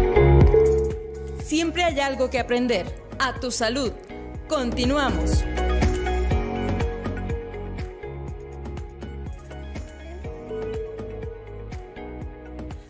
Siempre 1.44 1.84
hay 1.84 2.00
algo 2.00 2.30
que 2.30 2.40
aprender. 2.40 3.04
A 3.18 3.34
tu 3.38 3.50
salud. 3.50 3.92
Continuamos. 4.50 5.44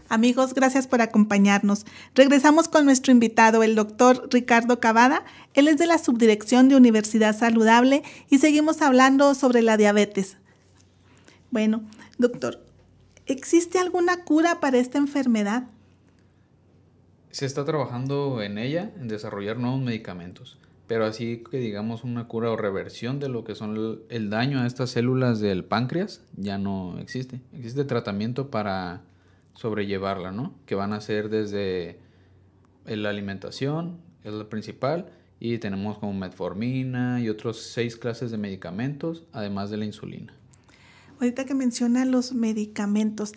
Amigos, 0.08 0.54
gracias 0.54 0.86
por 0.86 1.02
acompañarnos. 1.02 1.84
Regresamos 2.14 2.68
con 2.68 2.86
nuestro 2.86 3.12
invitado, 3.12 3.62
el 3.62 3.74
doctor 3.74 4.26
Ricardo 4.32 4.80
Cavada. 4.80 5.22
Él 5.52 5.68
es 5.68 5.76
de 5.76 5.86
la 5.86 5.98
Subdirección 5.98 6.70
de 6.70 6.76
Universidad 6.76 7.36
Saludable 7.36 8.04
y 8.30 8.38
seguimos 8.38 8.80
hablando 8.80 9.34
sobre 9.34 9.60
la 9.60 9.76
diabetes. 9.76 10.38
Bueno, 11.50 11.82
doctor, 12.16 12.64
¿existe 13.26 13.78
alguna 13.78 14.24
cura 14.24 14.60
para 14.60 14.78
esta 14.78 14.96
enfermedad? 14.96 15.64
Se 17.30 17.44
está 17.44 17.66
trabajando 17.66 18.40
en 18.40 18.56
ella, 18.56 18.92
en 18.98 19.08
desarrollar 19.08 19.58
nuevos 19.58 19.82
medicamentos 19.82 20.56
pero 20.90 21.06
así 21.06 21.44
que 21.48 21.58
digamos 21.58 22.02
una 22.02 22.26
cura 22.26 22.50
o 22.50 22.56
reversión 22.56 23.20
de 23.20 23.28
lo 23.28 23.44
que 23.44 23.54
son 23.54 24.00
el, 24.08 24.28
daño 24.28 24.58
a 24.58 24.66
estas 24.66 24.90
células 24.90 25.38
del 25.38 25.64
páncreas 25.64 26.20
ya 26.36 26.58
no 26.58 26.98
existe. 26.98 27.40
Existe 27.52 27.84
tratamiento 27.84 28.50
para 28.50 29.02
sobrellevarla, 29.54 30.32
¿no? 30.32 30.52
Que 30.66 30.74
van 30.74 30.92
a 30.92 31.00
ser 31.00 31.28
desde 31.28 32.00
la 32.86 33.08
alimentación, 33.08 33.98
es 34.24 34.32
la 34.32 34.48
principal, 34.48 35.12
y 35.38 35.58
tenemos 35.58 35.98
como 35.98 36.12
metformina 36.12 37.20
y 37.20 37.28
otros 37.28 37.62
seis 37.62 37.94
clases 37.96 38.32
de 38.32 38.38
medicamentos, 38.38 39.22
además 39.30 39.70
de 39.70 39.76
la 39.76 39.84
insulina. 39.84 40.34
Ahorita 41.20 41.44
que 41.44 41.54
menciona 41.54 42.04
los 42.04 42.32
medicamentos, 42.32 43.32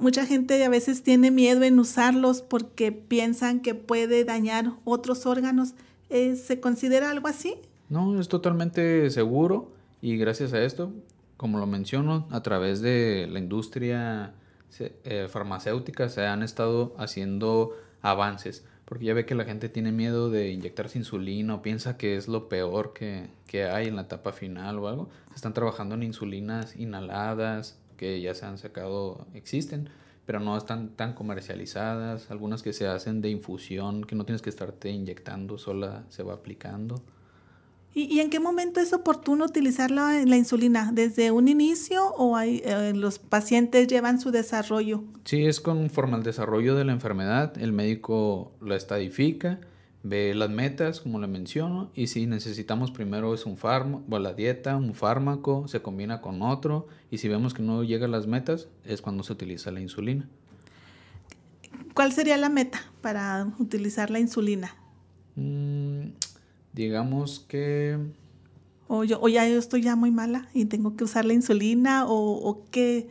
mucha 0.00 0.26
gente 0.26 0.64
a 0.64 0.68
veces 0.68 1.04
tiene 1.04 1.30
miedo 1.30 1.62
en 1.62 1.78
usarlos 1.78 2.42
porque 2.42 2.90
piensan 2.90 3.60
que 3.60 3.76
puede 3.76 4.24
dañar 4.24 4.72
otros 4.84 5.26
órganos. 5.26 5.74
Eh, 6.10 6.36
¿Se 6.36 6.60
considera 6.60 7.10
algo 7.10 7.28
así? 7.28 7.56
No, 7.88 8.20
es 8.20 8.28
totalmente 8.28 9.10
seguro 9.10 9.72
y 10.00 10.16
gracias 10.16 10.52
a 10.52 10.62
esto, 10.62 10.92
como 11.36 11.58
lo 11.58 11.66
menciono, 11.66 12.26
a 12.30 12.42
través 12.42 12.80
de 12.80 13.26
la 13.30 13.38
industria 13.38 14.34
eh, 14.78 15.26
farmacéutica 15.28 16.08
se 16.08 16.26
han 16.26 16.42
estado 16.42 16.94
haciendo 16.98 17.76
avances, 18.02 18.64
porque 18.84 19.06
ya 19.06 19.14
ve 19.14 19.26
que 19.26 19.34
la 19.34 19.44
gente 19.44 19.68
tiene 19.68 19.92
miedo 19.92 20.30
de 20.30 20.50
inyectarse 20.50 20.98
insulina 20.98 21.56
o 21.56 21.62
piensa 21.62 21.96
que 21.96 22.16
es 22.16 22.28
lo 22.28 22.48
peor 22.48 22.92
que, 22.92 23.30
que 23.46 23.64
hay 23.64 23.88
en 23.88 23.96
la 23.96 24.02
etapa 24.02 24.32
final 24.32 24.78
o 24.78 24.88
algo. 24.88 25.08
Están 25.34 25.54
trabajando 25.54 25.94
en 25.94 26.02
insulinas 26.02 26.76
inhaladas 26.76 27.78
que 27.96 28.20
ya 28.20 28.34
se 28.34 28.46
han 28.46 28.58
sacado, 28.58 29.26
existen 29.34 29.90
pero 30.28 30.40
no 30.40 30.58
están 30.58 30.90
tan 30.90 31.14
comercializadas, 31.14 32.30
algunas 32.30 32.62
que 32.62 32.74
se 32.74 32.86
hacen 32.86 33.22
de 33.22 33.30
infusión, 33.30 34.04
que 34.04 34.14
no 34.14 34.26
tienes 34.26 34.42
que 34.42 34.50
estarte 34.50 34.90
inyectando, 34.90 35.56
sola 35.56 36.04
se 36.10 36.22
va 36.22 36.34
aplicando. 36.34 37.02
¿Y, 37.94 38.20
en 38.20 38.28
qué 38.28 38.38
momento 38.38 38.78
es 38.78 38.92
oportuno 38.92 39.46
utilizar 39.46 39.90
la, 39.90 40.22
insulina? 40.36 40.90
¿Desde 40.92 41.30
un 41.30 41.48
inicio 41.48 42.08
o 42.08 42.36
hay, 42.36 42.60
eh, 42.62 42.92
los 42.94 43.18
pacientes 43.18 43.86
llevan 43.86 44.20
su 44.20 44.30
desarrollo? 44.30 45.02
Sí, 45.24 45.46
es 45.46 45.62
conforme 45.62 46.16
al 46.16 46.22
desarrollo 46.22 46.74
de 46.74 46.84
la 46.84 46.92
enfermedad, 46.92 47.56
el 47.56 47.72
médico 47.72 48.52
la 48.60 48.76
estadifica, 48.76 49.60
ve 50.02 50.34
las 50.34 50.48
metas, 50.50 51.00
como 51.00 51.18
le 51.18 51.26
menciono, 51.26 51.90
y 51.94 52.06
si 52.06 52.26
necesitamos 52.26 52.90
primero 52.90 53.34
es 53.34 53.46
un 53.46 53.56
fármaco, 53.56 54.18
la 54.18 54.32
dieta, 54.32 54.76
un 54.76 54.94
fármaco, 54.94 55.66
se 55.68 55.82
combina 55.82 56.20
con 56.20 56.42
otro, 56.42 56.86
y 57.10 57.18
si 57.18 57.28
vemos 57.28 57.52
que 57.54 57.62
no 57.62 57.82
llega 57.82 58.06
a 58.06 58.08
las 58.08 58.26
metas, 58.26 58.68
es 58.84 59.02
cuando 59.02 59.22
se 59.22 59.32
utiliza 59.32 59.70
la 59.70 59.80
insulina. 59.80 60.28
¿Cuál 61.94 62.12
sería 62.12 62.36
la 62.36 62.48
meta 62.48 62.80
para 63.02 63.52
utilizar 63.58 64.10
la 64.10 64.20
insulina? 64.20 64.74
Mm, 65.36 66.10
digamos 66.72 67.40
que 67.40 67.98
O, 68.86 69.04
yo, 69.04 69.20
o 69.20 69.28
ya 69.28 69.46
yo 69.48 69.58
estoy 69.58 69.82
ya 69.82 69.96
muy 69.96 70.10
mala 70.10 70.48
y 70.54 70.64
tengo 70.66 70.96
que 70.96 71.04
usar 71.04 71.24
la 71.24 71.32
insulina 71.34 72.06
o, 72.06 72.14
o 72.14 72.64
qué, 72.70 73.08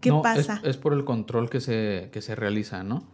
qué 0.00 0.10
No, 0.10 0.18
es- 0.18 0.46
pasa. 0.46 0.60
Es, 0.64 0.76
por 0.76 0.92
el 0.92 1.04
control 1.04 1.48
que 1.50 1.60
se, 1.60 2.10
que 2.12 2.20
se 2.20 2.34
realiza, 2.34 2.82
¿no? 2.82 3.04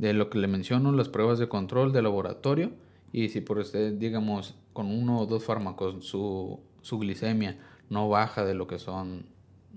De 0.00 0.14
lo 0.14 0.30
que 0.30 0.38
le 0.38 0.46
menciono, 0.46 0.92
las 0.92 1.10
pruebas 1.10 1.38
de 1.38 1.48
control 1.48 1.92
de 1.92 2.00
laboratorio. 2.00 2.72
Y 3.12 3.28
si 3.28 3.40
por 3.40 3.58
usted, 3.58 3.92
digamos, 3.92 4.54
con 4.72 4.86
uno 4.86 5.20
o 5.20 5.26
dos 5.26 5.44
fármacos 5.44 6.04
su, 6.04 6.60
su 6.80 6.98
glicemia 6.98 7.58
no 7.90 8.08
baja 8.08 8.44
de 8.44 8.54
lo 8.54 8.66
que 8.66 8.78
son 8.78 9.26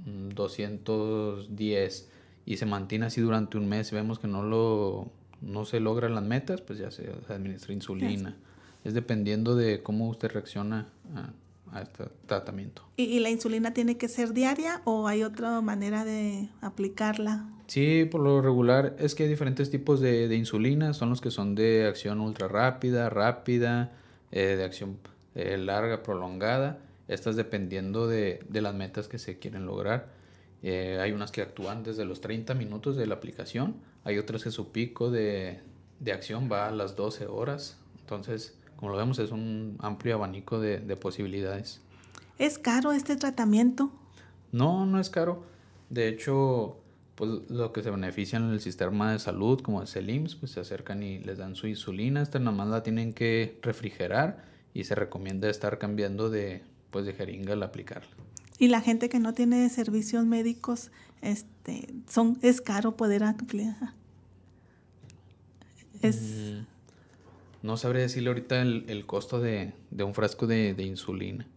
mm, 0.06 0.30
210 0.30 2.10
y 2.46 2.58
se 2.58 2.66
mantiene 2.66 3.08
así 3.08 3.20
durante 3.20 3.58
un 3.58 3.68
mes, 3.68 3.92
vemos 3.92 4.20
que 4.20 4.28
no 4.28 4.44
lo 4.44 5.12
no 5.42 5.66
se 5.66 5.82
logran 5.82 6.16
las 6.16 6.24
metas, 6.24 6.62
pues 6.62 6.80
ya 6.80 6.90
se, 6.90 7.12
se 7.28 7.34
administra 7.34 7.74
insulina. 7.74 8.38
Es 8.86 8.94
dependiendo 8.94 9.56
de 9.56 9.84
cómo 9.84 10.08
usted 10.08 10.32
reacciona 10.32 10.88
a, 11.16 11.32
a 11.74 11.82
este 11.82 12.06
tratamiento. 12.26 12.84
¿Y, 12.96 13.04
y 13.04 13.20
la 13.20 13.30
insulina 13.30 13.74
tiene 13.74 13.98
que 13.98 14.08
ser 14.08 14.34
diaria 14.34 14.82
o 14.86 15.08
hay 15.08 15.24
otra 15.24 15.60
manera 15.62 16.06
de 16.06 16.50
aplicarla? 16.62 17.50
Sí, 17.68 18.06
por 18.10 18.22
lo 18.22 18.42
regular 18.42 18.96
es 19.00 19.16
que 19.16 19.24
hay 19.24 19.30
diferentes 19.30 19.70
tipos 19.72 20.00
de, 20.00 20.28
de 20.28 20.36
insulina, 20.36 20.94
son 20.94 21.10
los 21.10 21.22
que 21.22 21.32
son 21.32 21.56
de 21.56 21.88
acción 21.88 22.20
ultra 22.20 22.48
rápida, 22.48 23.10
rápida, 23.10 23.92
eh, 24.32 24.56
de 24.56 24.64
acción 24.64 24.98
eh, 25.36 25.58
larga, 25.58 26.04
prolongada, 26.04 26.80
estas 27.08 27.36
dependiendo 27.36 28.08
de, 28.08 28.40
de 28.50 28.62
las 28.62 28.76
metas 28.76 29.08
que 29.08 29.18
se 29.18 29.40
quieren 29.40 29.66
lograr. 29.66 30.10
Eh, 30.62 31.00
hay 31.02 31.12
unas 31.12 31.32
que 31.32 31.42
actúan 31.42 31.84
desde 31.84 32.06
los 32.06 32.22
30 32.22 32.54
minutos 32.54 32.96
de 32.96 33.06
la 33.08 33.16
aplicación, 33.16 33.76
hay 34.04 34.18
otras 34.18 34.44
que 34.44 34.52
su 34.52 34.72
pico 34.72 35.12
de, 35.12 35.60
de 36.00 36.12
acción 36.12 36.50
va 36.52 36.68
a 36.68 36.72
las 36.72 36.96
12 36.96 37.28
horas, 37.28 37.78
entonces 38.00 38.58
como 38.84 38.92
lo 38.92 38.98
vemos 38.98 39.18
es 39.20 39.32
un 39.32 39.78
amplio 39.80 40.16
abanico 40.16 40.60
de, 40.60 40.80
de 40.80 40.98
posibilidades. 40.98 41.80
¿Es 42.38 42.60
caro 42.60 42.92
este 42.92 43.16
tratamiento? 43.16 43.90
No, 44.52 44.86
no 44.86 45.00
es 45.00 45.10
caro. 45.10 45.46
De 45.90 46.10
hecho, 46.10 46.76
pues 47.16 47.50
lo 47.50 47.72
que 47.72 47.82
se 47.82 47.92
benefician 47.92 48.44
en 48.44 48.50
el 48.50 48.60
sistema 48.60 49.14
de 49.14 49.20
salud, 49.20 49.62
como 49.62 49.82
es 49.82 49.96
el 49.96 50.10
IMSS, 50.10 50.36
pues 50.36 50.52
se 50.52 50.60
acercan 50.60 51.02
y 51.02 51.20
les 51.20 51.38
dan 51.38 51.56
su 51.56 51.68
insulina. 51.68 52.22
Esta 52.22 52.40
nada 52.40 52.52
más 52.52 52.68
la 52.68 52.84
tienen 52.84 53.14
que 53.14 53.58
refrigerar 53.62 54.44
y 54.74 54.84
se 54.84 54.96
recomienda 54.96 55.50
estar 55.50 55.80
cambiando 55.80 56.30
de, 56.30 56.62
pues, 56.92 57.06
de 57.06 57.14
jeringa 57.14 57.54
al 57.54 57.64
aplicarla. 57.64 58.12
Y 58.60 58.68
la 58.68 58.82
gente 58.82 59.08
que 59.08 59.20
no 59.20 59.34
tiene 59.34 59.70
servicios 59.70 60.26
médicos, 60.26 60.92
este, 61.22 61.88
son, 62.10 62.38
es 62.42 62.60
caro 62.60 62.98
poder 62.98 63.24
aplicar. 63.24 63.94
Es, 66.02 66.20
Mm, 66.22 66.73
No 67.64 67.76
sabré 67.78 68.02
decirle 68.02 68.30
ahorita 68.30 68.62
el, 68.62 68.86
el 68.88 69.08
costo 69.08 69.40
de, 69.40 69.74
de 69.90 70.04
un 70.04 70.14
frasco 70.14 70.46
de, 70.46 70.76
de 70.76 70.84
insulina. 70.84 71.48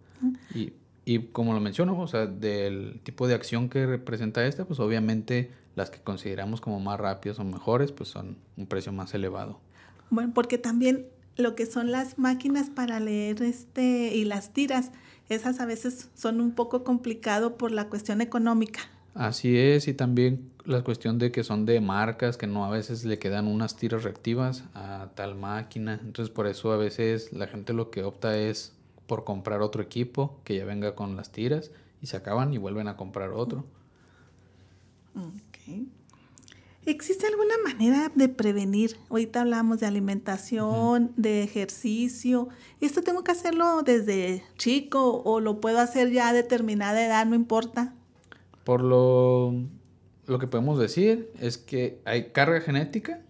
Y, 0.55 0.73
y 1.05 1.19
como 1.19 1.53
lo 1.53 1.61
menciono, 1.61 2.01
o 2.01 2.07
sea, 2.07 2.27
del 2.27 3.01
tipo 3.03 3.29
de 3.29 3.35
acción 3.35 3.69
que 3.69 3.85
representa 3.85 4.47
esta, 4.47 4.65
pues 4.65 4.81
obviamente 4.81 5.51
las 5.75 5.91
que 5.91 6.01
consideramos 6.01 6.61
como 6.61 6.81
más 6.81 6.99
rápidas 6.99 7.39
o 7.39 7.45
mejores, 7.45 7.93
pues 7.93 8.09
son 8.09 8.39
un 8.57 8.67
precio 8.67 8.93
más 8.93 9.13
elevado. 9.15 9.61
Bueno, 10.09 10.33
porque 10.33 10.57
también 10.57 11.07
lo 11.37 11.55
que 11.55 11.67
son 11.67 11.91
las 11.91 12.19
máquinas 12.19 12.71
para 12.71 12.99
leer 12.99 13.43
este 13.43 14.15
y 14.15 14.25
las 14.25 14.53
tiras, 14.53 14.93
esas 15.29 15.61
a 15.61 15.67
veces 15.67 16.09
son 16.15 16.41
un 16.41 16.53
poco 16.53 16.83
complicado 16.83 17.57
por 17.59 17.73
la 17.73 17.89
cuestión 17.89 18.21
económica. 18.21 18.81
Así 19.17 19.57
es, 19.57 19.89
y 19.89 19.95
también 19.95 20.53
la 20.67 20.85
cuestión 20.85 21.19
de 21.19 21.33
que 21.33 21.43
son 21.43 21.65
de 21.65 21.81
marcas 21.81 22.37
que 22.37 22.47
no 22.47 22.67
a 22.67 22.71
veces 22.71 23.05
le 23.07 23.19
quedan 23.19 23.47
unas 23.47 23.75
tiras 23.75 24.05
reactivas 24.05 24.65
a 24.75 25.09
tal 25.15 25.37
máquina. 25.37 25.99
Entonces 26.03 26.33
por 26.33 26.47
eso 26.47 26.71
a 26.71 26.77
veces 26.77 27.33
la 27.33 27.47
gente 27.47 27.73
lo 27.73 27.91
que 27.91 28.03
opta 28.03 28.37
es 28.37 28.75
por 29.07 29.25
comprar 29.25 29.63
otro 29.63 29.83
equipo 29.83 30.39
que 30.45 30.57
ya 30.57 30.67
venga 30.67 30.95
con 30.95 31.17
las 31.17 31.33
tiras 31.33 31.71
y 32.03 32.09
se 32.09 32.17
acaban 32.19 32.53
y 32.53 32.59
vuelven 32.59 32.89
a 32.89 32.99
comprar 32.99 33.31
otro. 33.31 33.65
¿Existe 36.85 37.27
alguna 37.27 37.55
manera 37.65 38.13
de 38.15 38.29
prevenir? 38.29 38.99
Ahorita 39.09 39.41
hablamos 39.41 39.81
de 39.81 39.87
alimentación, 39.87 41.13
de 41.17 41.43
ejercicio. 41.43 42.51
¿Esto 42.83 43.03
tengo 43.03 43.25
que 43.25 43.33
hacerlo 43.33 43.83
desde 43.83 44.45
chico 44.59 45.23
o 45.25 45.41
lo 45.41 45.63
puedo 45.63 45.79
hacer 45.79 46.11
ya 46.11 46.29
a 46.29 46.33
determinada 46.35 47.03
edad, 47.03 47.25
no 47.25 47.35
importa? 47.35 47.95
Por 48.67 48.83
lo, 48.83 49.55
lo 50.27 50.39
que 50.41 50.49
podemos 50.49 50.77
decir 50.77 51.31
es 51.39 51.57
que 51.57 52.01
hay 52.05 52.31
carga 52.31 52.61
genética 52.61 53.21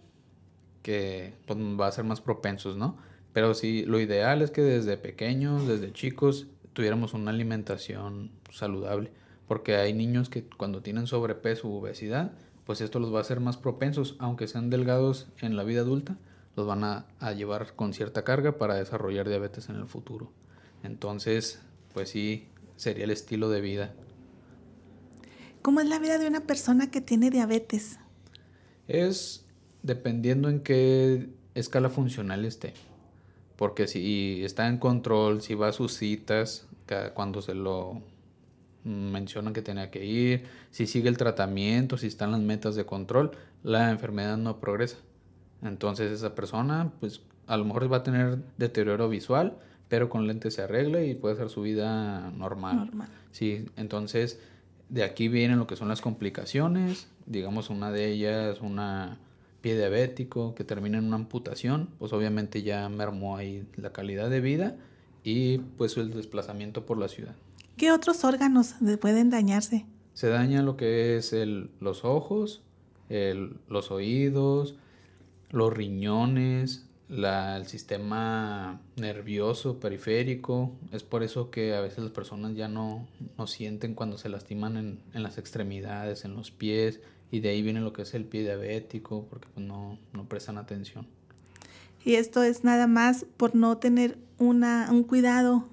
que 0.81 1.35
pues, 1.45 1.59
va 1.59 1.85
a 1.85 1.91
ser 1.91 2.05
más 2.05 2.21
propensos, 2.21 2.75
¿no? 2.75 2.97
Pero 3.33 3.53
sí, 3.53 3.85
lo 3.85 3.99
ideal 3.99 4.41
es 4.41 4.49
que 4.49 4.63
desde 4.63 4.97
pequeños, 4.97 5.67
desde 5.67 5.93
chicos, 5.93 6.47
tuviéramos 6.73 7.13
una 7.13 7.29
alimentación 7.29 8.31
saludable. 8.51 9.11
Porque 9.47 9.75
hay 9.75 9.93
niños 9.93 10.29
que 10.29 10.43
cuando 10.43 10.81
tienen 10.81 11.05
sobrepeso 11.05 11.67
u 11.67 11.75
obesidad, 11.75 12.31
pues 12.65 12.81
esto 12.81 12.99
los 12.99 13.13
va 13.13 13.19
a 13.19 13.21
hacer 13.21 13.39
más 13.39 13.57
propensos, 13.57 14.15
aunque 14.17 14.47
sean 14.47 14.71
delgados 14.71 15.27
en 15.39 15.55
la 15.55 15.63
vida 15.63 15.81
adulta, 15.81 16.17
los 16.55 16.65
van 16.65 16.83
a, 16.83 17.05
a 17.19 17.33
llevar 17.33 17.75
con 17.75 17.93
cierta 17.93 18.23
carga 18.23 18.57
para 18.57 18.73
desarrollar 18.73 19.29
diabetes 19.29 19.69
en 19.69 19.75
el 19.75 19.85
futuro. 19.85 20.31
Entonces, 20.81 21.61
pues 21.93 22.09
sí, 22.09 22.47
sería 22.75 23.03
el 23.03 23.11
estilo 23.11 23.49
de 23.49 23.61
vida. 23.61 23.93
¿Cómo 25.61 25.79
es 25.81 25.87
la 25.87 25.99
vida 25.99 26.17
de 26.17 26.27
una 26.27 26.41
persona 26.41 26.89
que 26.89 27.01
tiene 27.01 27.29
diabetes? 27.29 27.99
Es 28.87 29.45
dependiendo 29.83 30.49
en 30.49 30.61
qué 30.61 31.29
escala 31.55 31.89
funcional 31.89 32.45
esté. 32.45 32.73
Porque 33.55 33.87
si 33.87 34.43
está 34.43 34.67
en 34.67 34.77
control, 34.77 35.41
si 35.41 35.55
va 35.55 35.69
a 35.69 35.73
sus 35.73 35.93
citas, 35.93 36.67
cuando 37.13 37.41
se 37.41 37.53
lo 37.53 38.01
mencionan 38.83 39.53
que 39.53 39.61
tenía 39.61 39.91
que 39.91 40.05
ir, 40.05 40.45
si 40.71 40.87
sigue 40.87 41.09
el 41.09 41.17
tratamiento, 41.17 41.97
si 41.97 42.07
están 42.07 42.31
las 42.31 42.39
metas 42.39 42.75
de 42.75 42.85
control, 42.85 43.31
la 43.63 43.91
enfermedad 43.91 44.37
no 44.37 44.59
progresa. 44.59 44.97
Entonces 45.61 46.11
esa 46.11 46.35
persona, 46.35 46.93
pues 46.99 47.21
a 47.47 47.57
lo 47.57 47.65
mejor 47.65 47.91
va 47.91 47.97
a 47.97 48.03
tener 48.03 48.37
deterioro 48.57 49.09
visual, 49.09 49.57
pero 49.89 50.07
con 50.09 50.27
lentes 50.27 50.53
se 50.53 50.61
arregla 50.61 51.03
y 51.03 51.15
puede 51.15 51.35
hacer 51.35 51.49
su 51.49 51.63
vida 51.63 52.31
normal. 52.31 52.77
Normal. 52.77 53.09
Sí, 53.31 53.65
entonces 53.75 54.39
de 54.89 55.03
aquí 55.03 55.27
vienen 55.27 55.59
lo 55.59 55.67
que 55.67 55.75
son 55.75 55.87
las 55.89 56.01
complicaciones, 56.01 57.07
digamos 57.25 57.69
una 57.69 57.91
de 57.91 58.11
ellas, 58.11 58.61
una 58.61 59.19
pie 59.61 59.75
diabético 59.77 60.55
que 60.55 60.63
termina 60.63 60.97
en 60.97 61.05
una 61.05 61.15
amputación, 61.17 61.89
pues 61.99 62.13
obviamente 62.13 62.61
ya 62.63 62.87
mermó 62.89 63.35
ahí 63.37 63.65
la 63.75 63.91
calidad 63.91 64.29
de 64.29 64.39
vida 64.41 64.75
y 65.23 65.57
pues 65.57 65.97
el 65.97 66.11
desplazamiento 66.13 66.85
por 66.85 66.97
la 66.97 67.07
ciudad. 67.09 67.35
¿Qué 67.75 67.91
otros 67.91 68.23
órganos 68.23 68.75
de- 68.79 68.97
pueden 68.97 69.29
dañarse? 69.29 69.85
Se 70.13 70.29
daña 70.29 70.61
lo 70.63 70.77
que 70.77 71.17
es 71.17 71.33
el, 71.33 71.69
los 71.79 72.05
ojos, 72.05 72.61
el- 73.09 73.57
los 73.67 73.91
oídos, 73.91 74.75
los 75.51 75.73
riñones, 75.73 76.86
la- 77.09 77.57
el 77.57 77.67
sistema 77.67 78.81
nervioso 78.97 79.79
periférico. 79.79 80.71
Es 80.91 81.03
por 81.03 81.23
eso 81.23 81.49
que 81.51 81.73
a 81.75 81.81
veces 81.81 81.99
las 81.99 82.11
personas 82.11 82.55
ya 82.55 82.67
no, 82.67 83.07
no 83.37 83.47
sienten 83.47 83.93
cuando 83.93 84.17
se 84.17 84.29
lastiman 84.29 84.77
en, 84.77 84.99
en 85.13 85.23
las 85.23 85.37
extremidades, 85.37 86.25
en 86.25 86.35
los 86.35 86.51
pies, 86.51 86.99
y 87.31 87.39
de 87.39 87.49
ahí 87.49 87.61
viene 87.61 87.81
lo 87.81 87.93
que 87.93 88.03
es 88.03 88.13
el 88.13 88.25
pie 88.25 88.41
diabético, 88.41 89.25
porque 89.29 89.47
pues, 89.53 89.65
no, 89.65 89.97
no 90.13 90.25
prestan 90.29 90.57
atención. 90.57 91.07
Y 92.05 92.15
esto 92.15 92.43
es 92.43 92.63
nada 92.63 92.87
más 92.87 93.25
por 93.37 93.53
no 93.55 93.77
tener 93.77 94.17
una, 94.37 94.87
un 94.91 95.03
cuidado. 95.03 95.67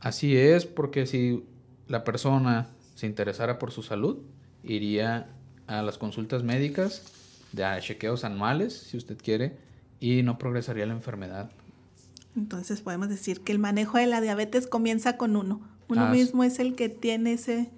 Así 0.00 0.36
es, 0.36 0.66
porque 0.66 1.06
si 1.06 1.44
la 1.88 2.04
persona 2.04 2.68
se 2.94 3.06
interesara 3.06 3.58
por 3.58 3.72
su 3.72 3.82
salud, 3.82 4.18
iría 4.62 5.28
a 5.66 5.82
las 5.82 5.98
consultas 5.98 6.42
médicas, 6.42 7.02
de 7.52 7.64
a 7.64 7.80
chequeos 7.80 8.24
anuales, 8.24 8.72
si 8.74 8.96
usted 8.96 9.16
quiere, 9.16 9.56
y 10.04 10.22
no 10.22 10.36
progresaría 10.36 10.84
la 10.84 10.92
enfermedad. 10.92 11.50
Entonces 12.36 12.82
podemos 12.82 13.08
decir 13.08 13.40
que 13.40 13.52
el 13.52 13.58
manejo 13.58 13.96
de 13.96 14.06
la 14.06 14.20
diabetes 14.20 14.66
comienza 14.66 15.16
con 15.16 15.34
uno. 15.34 15.62
Uno 15.88 16.08
mismo 16.10 16.44
es 16.44 16.58
el 16.58 16.74
que 16.74 16.90
tiene 16.90 17.32
ese, 17.32 17.70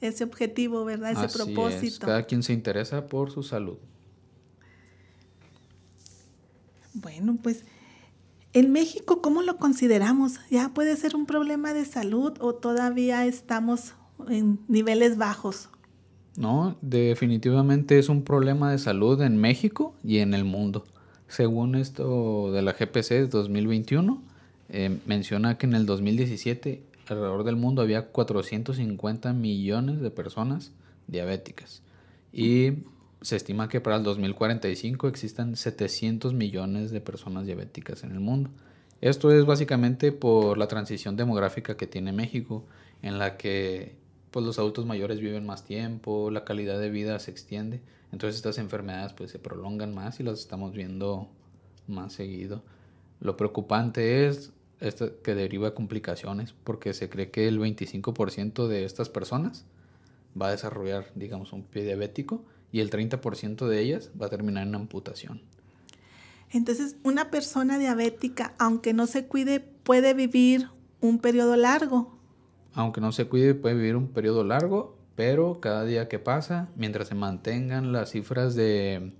ese 0.00 0.24
objetivo, 0.24 0.84
¿verdad? 0.84 1.12
Ese 1.12 1.26
Así 1.26 1.38
es, 1.38 1.44
propósito. 1.44 2.06
cada 2.06 2.22
quien 2.22 2.42
se 2.42 2.54
interesa 2.54 3.06
por 3.06 3.30
su 3.30 3.42
salud. 3.42 3.76
Bueno, 6.94 7.36
pues 7.42 7.64
en 8.54 8.72
México, 8.72 9.20
¿cómo 9.20 9.42
lo 9.42 9.58
consideramos? 9.58 10.40
¿Ya 10.50 10.70
puede 10.70 10.96
ser 10.96 11.14
un 11.14 11.26
problema 11.26 11.74
de 11.74 11.84
salud 11.84 12.32
o 12.40 12.54
todavía 12.54 13.26
estamos 13.26 13.92
en 14.30 14.58
niveles 14.68 15.18
bajos? 15.18 15.68
No, 16.38 16.76
definitivamente 16.80 17.98
es 17.98 18.08
un 18.08 18.22
problema 18.22 18.70
de 18.70 18.78
salud 18.78 19.20
en 19.20 19.36
México 19.36 19.94
y 20.02 20.18
en 20.18 20.32
el 20.32 20.44
mundo. 20.44 20.84
Según 21.28 21.74
esto 21.74 22.52
de 22.52 22.62
la 22.62 22.72
GPC 22.72 23.10
de 23.10 23.26
2021, 23.26 24.22
eh, 24.68 24.98
menciona 25.06 25.58
que 25.58 25.66
en 25.66 25.74
el 25.74 25.86
2017 25.86 26.82
alrededor 27.08 27.44
del 27.44 27.56
mundo 27.56 27.82
había 27.82 28.06
450 28.06 29.32
millones 29.32 30.00
de 30.00 30.10
personas 30.10 30.72
diabéticas 31.06 31.82
y 32.32 32.72
se 33.22 33.36
estima 33.36 33.68
que 33.68 33.80
para 33.80 33.96
el 33.96 34.02
2045 34.02 35.08
existan 35.08 35.56
700 35.56 36.34
millones 36.34 36.90
de 36.90 37.00
personas 37.00 37.46
diabéticas 37.46 38.04
en 38.04 38.12
el 38.12 38.20
mundo. 38.20 38.50
Esto 39.00 39.32
es 39.32 39.44
básicamente 39.44 40.12
por 40.12 40.58
la 40.58 40.68
transición 40.68 41.16
demográfica 41.16 41.76
que 41.76 41.86
tiene 41.86 42.12
México, 42.12 42.64
en 43.02 43.18
la 43.18 43.36
que 43.36 43.94
pues, 44.30 44.44
los 44.44 44.58
adultos 44.58 44.86
mayores 44.86 45.20
viven 45.20 45.46
más 45.46 45.64
tiempo, 45.64 46.30
la 46.30 46.44
calidad 46.44 46.78
de 46.78 46.90
vida 46.90 47.18
se 47.18 47.30
extiende, 47.30 47.80
entonces 48.16 48.36
estas 48.36 48.56
enfermedades 48.56 49.12
pues, 49.12 49.30
se 49.30 49.38
prolongan 49.38 49.94
más 49.94 50.20
y 50.20 50.22
las 50.22 50.38
estamos 50.38 50.72
viendo 50.72 51.28
más 51.86 52.14
seguido. 52.14 52.62
Lo 53.20 53.36
preocupante 53.36 54.26
es 54.26 54.54
que 55.22 55.34
deriva 55.34 55.74
complicaciones, 55.74 56.54
porque 56.64 56.94
se 56.94 57.10
cree 57.10 57.30
que 57.30 57.46
el 57.46 57.60
25% 57.60 58.68
de 58.68 58.86
estas 58.86 59.10
personas 59.10 59.66
va 60.40 60.48
a 60.48 60.52
desarrollar, 60.52 61.12
digamos, 61.14 61.52
un 61.52 61.62
pie 61.62 61.84
diabético 61.84 62.42
y 62.72 62.80
el 62.80 62.88
30% 62.88 63.66
de 63.66 63.80
ellas 63.80 64.10
va 64.18 64.26
a 64.26 64.30
terminar 64.30 64.66
en 64.66 64.74
amputación. 64.74 65.42
Entonces, 66.50 66.96
una 67.02 67.30
persona 67.30 67.78
diabética, 67.78 68.54
aunque 68.58 68.94
no 68.94 69.06
se 69.06 69.26
cuide, 69.26 69.60
puede 69.60 70.14
vivir 70.14 70.70
un 71.02 71.18
periodo 71.18 71.54
largo. 71.56 72.18
Aunque 72.72 73.02
no 73.02 73.12
se 73.12 73.26
cuide, 73.26 73.54
puede 73.54 73.74
vivir 73.74 73.94
un 73.94 74.08
periodo 74.08 74.42
largo, 74.42 74.95
pero 75.16 75.60
cada 75.60 75.84
día 75.84 76.08
que 76.08 76.18
pasa, 76.18 76.68
mientras 76.76 77.08
se 77.08 77.14
mantengan 77.14 77.92
las 77.92 78.10
cifras 78.10 78.54
de, 78.54 79.12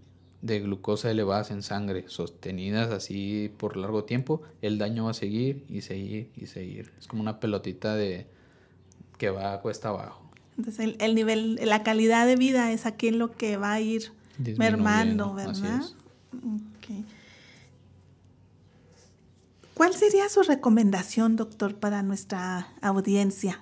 de 0.43 0.61
glucosa 0.61 1.11
elevadas 1.11 1.51
en 1.51 1.63
sangre 1.63 2.05
sostenidas 2.09 2.91
así 2.91 3.53
por 3.57 3.77
largo 3.77 4.05
tiempo, 4.05 4.43
el 4.63 4.79
daño 4.79 5.07
va 5.07 5.11
a 5.11 5.15
seguir 5.15 5.65
y 5.69 5.81
seguir 5.81 6.31
y 6.37 6.47
seguir. 6.47 6.93
Es 6.99 7.07
como 7.07 7.23
una 7.23 7.41
pelotita 7.41 7.95
de 7.95 8.27
que 9.19 9.31
va 9.31 9.61
cuesta 9.61 9.89
abajo. 9.89 10.23
Entonces 10.59 10.95
el, 10.99 11.15
nivel, 11.15 11.59
la 11.63 11.83
calidad 11.83 12.27
de 12.27 12.37
vida 12.37 12.73
es 12.73 12.87
aquí 12.87 13.11
lo 13.11 13.33
que 13.37 13.57
va 13.57 13.73
a 13.73 13.81
ir 13.81 14.13
mermando, 14.59 15.35
¿verdad? 15.35 15.83
¿Cuál 19.75 19.95
sería 19.95 20.29
su 20.31 20.43
recomendación, 20.43 21.37
doctor, 21.37 21.75
para 21.75 22.03
nuestra 22.03 22.69
audiencia? 22.81 23.61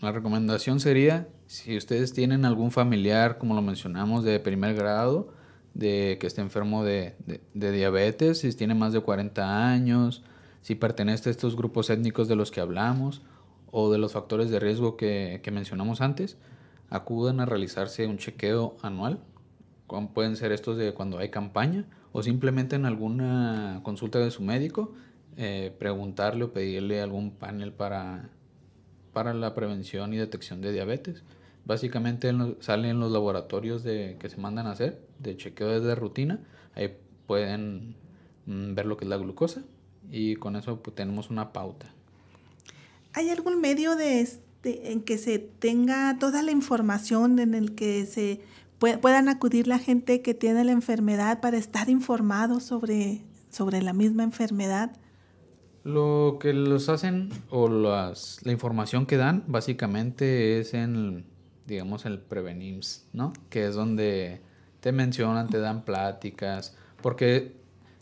La 0.00 0.12
recomendación 0.12 0.80
sería, 0.80 1.26
si 1.54 1.76
ustedes 1.76 2.12
tienen 2.12 2.44
algún 2.44 2.72
familiar, 2.72 3.38
como 3.38 3.54
lo 3.54 3.62
mencionamos, 3.62 4.24
de 4.24 4.40
primer 4.40 4.74
grado, 4.74 5.28
de 5.72 6.18
que 6.20 6.26
esté 6.26 6.40
enfermo 6.40 6.82
de, 6.82 7.14
diabetes, 7.54 8.40
si 8.40 8.52
tiene 8.54 8.74
más 8.74 8.92
de 8.92 9.00
40 9.00 9.70
años, 9.70 10.24
si 10.62 10.74
pertenece 10.74 11.28
a 11.28 11.32
estos 11.32 11.54
grupos 11.54 11.90
étnicos 11.90 12.26
de 12.26 12.34
los 12.34 12.50
que 12.50 12.60
hablamos 12.60 13.22
o 13.70 13.92
de 13.92 13.98
los 13.98 14.14
factores 14.14 14.50
de 14.50 14.58
riesgo 14.58 14.96
que, 14.96 15.40
mencionamos 15.52 16.00
antes, 16.00 16.38
acudan 16.90 17.38
a 17.38 17.46
realizarse 17.46 18.08
un 18.08 18.18
chequeo 18.18 18.76
anual. 18.82 19.20
Pueden 20.12 20.34
ser 20.34 20.50
estos 20.50 20.76
de 20.76 20.92
cuando 20.92 21.18
hay 21.18 21.28
campaña 21.28 21.84
o 22.10 22.24
simplemente 22.24 22.74
en 22.74 22.84
alguna 22.84 23.80
consulta 23.84 24.18
de 24.18 24.32
su 24.32 24.42
médico, 24.42 24.92
eh, 25.36 25.72
preguntarle 25.78 26.44
o 26.44 26.52
pedirle 26.52 27.00
algún 27.00 27.30
panel 27.30 27.72
para, 27.72 28.30
para 29.12 29.34
la 29.34 29.54
prevención 29.54 30.12
y 30.14 30.16
detección 30.16 30.60
de 30.60 30.72
diabetes. 30.72 31.22
Básicamente 31.64 32.32
salen 32.60 33.00
los 33.00 33.10
laboratorios 33.10 33.82
de, 33.82 34.16
que 34.18 34.28
se 34.28 34.36
mandan 34.36 34.66
a 34.66 34.72
hacer, 34.72 35.00
de 35.18 35.36
chequeo 35.36 35.80
de 35.80 35.94
rutina. 35.94 36.40
Ahí 36.74 36.96
pueden 37.26 37.96
mm, 38.46 38.74
ver 38.74 38.86
lo 38.86 38.96
que 38.96 39.04
es 39.04 39.08
la 39.08 39.16
glucosa 39.16 39.62
y 40.10 40.36
con 40.36 40.56
eso 40.56 40.82
pues, 40.82 40.94
tenemos 40.94 41.30
una 41.30 41.52
pauta. 41.52 41.86
¿Hay 43.14 43.30
algún 43.30 43.60
medio 43.60 43.96
de 43.96 44.20
este, 44.20 44.92
en 44.92 45.02
que 45.02 45.18
se 45.18 45.38
tenga 45.38 46.18
toda 46.18 46.42
la 46.42 46.50
información 46.50 47.38
en 47.38 47.54
el 47.54 47.74
que 47.74 48.06
se 48.06 48.40
puedan 48.78 49.28
acudir 49.28 49.66
la 49.66 49.78
gente 49.78 50.20
que 50.20 50.34
tiene 50.34 50.64
la 50.64 50.72
enfermedad 50.72 51.40
para 51.40 51.56
estar 51.56 51.88
informados 51.88 52.64
sobre, 52.64 53.22
sobre 53.50 53.80
la 53.82 53.92
misma 53.92 54.24
enfermedad? 54.24 54.96
Lo 55.84 56.38
que 56.40 56.52
los 56.52 56.88
hacen 56.88 57.30
o 57.50 57.68
las, 57.68 58.40
la 58.42 58.52
información 58.52 59.06
que 59.06 59.16
dan 59.16 59.44
básicamente 59.46 60.58
es 60.58 60.74
en 60.74 61.24
digamos, 61.66 62.04
el 62.06 62.18
Prevenims, 62.18 63.06
¿no? 63.12 63.32
Que 63.50 63.66
es 63.66 63.74
donde 63.74 64.40
te 64.80 64.92
mencionan, 64.92 65.48
te 65.48 65.58
dan 65.58 65.84
pláticas, 65.84 66.76
porque 67.02 67.56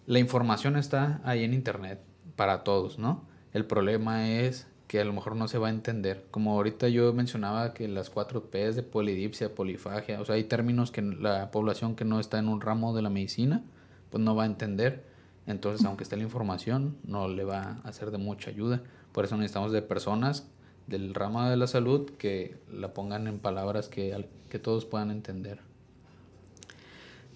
la 0.07 0.18
información 0.18 0.77
está 0.77 1.20
ahí 1.25 1.44
en 1.44 1.55
internet 1.55 2.01
para 2.37 2.64
todos, 2.64 2.98
¿no? 2.98 3.25
El 3.53 3.66
problema 3.66 4.29
es 4.29 4.66
que 4.88 5.01
a 5.01 5.05
lo 5.05 5.12
mejor 5.12 5.37
no 5.37 5.48
se 5.48 5.59
va 5.59 5.68
a 5.68 5.70
entender. 5.70 6.27
Como 6.31 6.53
ahorita 6.53 6.88
yo 6.88 7.12
mencionaba 7.12 7.72
que 7.72 7.88
las 7.88 8.11
cuatro 8.11 8.51
P's 8.51 8.77
de 8.77 8.83
polidipsia, 8.83 9.55
polifagia, 9.55 10.20
o 10.20 10.25
sea, 10.25 10.35
hay 10.35 10.44
términos 10.44 10.90
que 10.90 11.03
la 11.03 11.51
población 11.51 11.94
que 11.94 12.05
no 12.05 12.20
está 12.20 12.38
en 12.38 12.48
un 12.48 12.61
ramo 12.61 12.94
de 12.94 13.03
la 13.03 13.11
medicina, 13.11 13.62
pues 14.11 14.22
no 14.22 14.35
va 14.35 14.42
a 14.42 14.46
entender. 14.46 15.05
Entonces, 15.46 15.87
aunque 15.87 16.05
esté 16.05 16.16
la 16.16 16.22
información, 16.25 16.96
no 17.05 17.27
le 17.29 17.44
va 17.44 17.81
a 17.83 17.88
hacer 17.88 18.11
de 18.11 18.18
mucha 18.18 18.51
ayuda. 18.51 18.83
Por 19.12 19.25
eso 19.25 19.37
necesitamos 19.37 19.72
de 19.72 19.83
personas 19.83 20.46
del 20.87 21.14
ramo 21.14 21.49
de 21.49 21.57
la 21.57 21.66
salud 21.66 22.11
que 22.18 22.57
la 22.73 22.92
pongan 22.95 23.27
en 23.27 23.38
palabras 23.38 23.88
que, 23.88 24.27
que 24.49 24.59
todos 24.59 24.85
puedan 24.85 25.11
entender. 25.11 25.61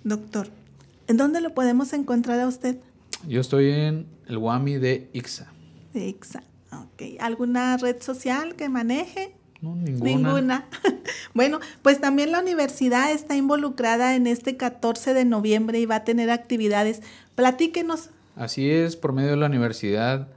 Doctor, 0.05 0.49
¿en 1.07 1.17
dónde 1.17 1.41
lo 1.41 1.55
podemos 1.55 1.93
encontrar 1.93 2.41
a 2.41 2.47
usted? 2.47 2.77
Yo 3.27 3.41
estoy 3.41 3.71
en 3.71 4.07
el 4.29 4.39
WAMI 4.39 4.77
de 4.79 5.09
IXA. 5.13 5.53
De 5.93 6.09
IXA, 6.09 6.43
ok. 6.73 7.19
¿Alguna 7.21 7.77
red 7.77 8.01
social 8.01 8.55
que 8.55 8.69
maneje? 8.69 9.35
No, 9.61 9.75
ninguna. 9.75 10.11
Ninguna. 10.11 10.67
bueno, 11.35 11.61
pues 11.83 12.01
también 12.01 12.31
la 12.33 12.41
universidad 12.41 13.11
está 13.11 13.37
involucrada 13.37 14.15
en 14.15 14.27
este 14.27 14.57
14 14.57 15.15
de 15.15 15.25
noviembre 15.25 15.81
y 15.81 15.87
va 15.87 15.97
a 15.97 16.05
tener 16.05 16.31
actividades. 16.31 17.03
Platíquenos. 17.35 18.11
Así 18.37 18.71
es, 18.71 18.97
por 18.97 19.13
medio 19.13 19.31
de 19.31 19.37
la 19.37 19.47
universidad 19.47 20.29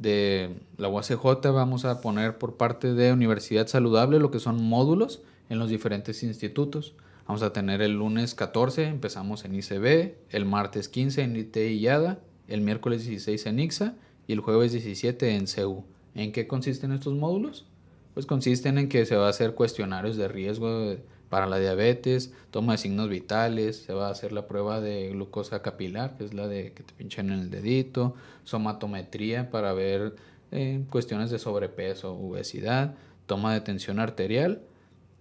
de 0.00 0.56
la 0.78 0.88
UACJ 0.88 1.52
vamos 1.52 1.84
a 1.84 2.00
poner 2.00 2.38
por 2.38 2.56
parte 2.56 2.94
de 2.94 3.12
Universidad 3.12 3.66
Saludable 3.66 4.18
lo 4.18 4.30
que 4.30 4.40
son 4.40 4.62
módulos 4.62 5.22
en 5.50 5.58
los 5.58 5.68
diferentes 5.68 6.22
institutos. 6.22 6.94
Vamos 7.26 7.42
a 7.42 7.52
tener 7.52 7.82
el 7.82 7.92
lunes 7.92 8.34
14, 8.34 8.86
empezamos 8.86 9.44
en 9.44 9.54
ICB, 9.54 10.14
el 10.30 10.46
martes 10.46 10.88
15 10.88 11.22
en 11.22 11.36
IT 11.36 11.56
y 11.56 11.80
YADA, 11.80 12.18
el 12.48 12.62
miércoles 12.62 13.04
16 13.04 13.46
en 13.46 13.60
IXA 13.60 13.94
y 14.26 14.32
el 14.32 14.40
jueves 14.40 14.72
17 14.72 15.36
en 15.36 15.46
CEU. 15.46 15.84
¿En 16.14 16.32
qué 16.32 16.48
consisten 16.48 16.92
estos 16.92 17.14
módulos? 17.14 17.66
Pues 18.14 18.26
consisten 18.26 18.78
en 18.78 18.88
que 18.88 19.04
se 19.06 19.16
va 19.16 19.26
a 19.26 19.30
hacer 19.30 19.54
cuestionarios 19.54 20.16
de 20.16 20.28
riesgo 20.28 20.96
para 21.30 21.46
la 21.46 21.58
diabetes, 21.58 22.32
toma 22.50 22.72
de 22.72 22.78
signos 22.78 23.08
vitales, 23.08 23.76
se 23.84 23.94
va 23.94 24.08
a 24.08 24.10
hacer 24.10 24.32
la 24.32 24.46
prueba 24.48 24.80
de 24.80 25.10
glucosa 25.10 25.62
capilar, 25.62 26.16
que 26.16 26.24
es 26.24 26.34
la 26.34 26.48
de 26.48 26.72
que 26.72 26.82
te 26.82 26.92
pinchan 26.92 27.30
en 27.30 27.38
el 27.38 27.50
dedito, 27.50 28.16
somatometría 28.44 29.48
para 29.50 29.72
ver 29.72 30.16
eh, 30.50 30.84
cuestiones 30.90 31.30
de 31.30 31.38
sobrepeso, 31.38 32.12
obesidad, 32.14 32.96
toma 33.26 33.54
de 33.54 33.60
tensión 33.60 34.00
arterial 34.00 34.60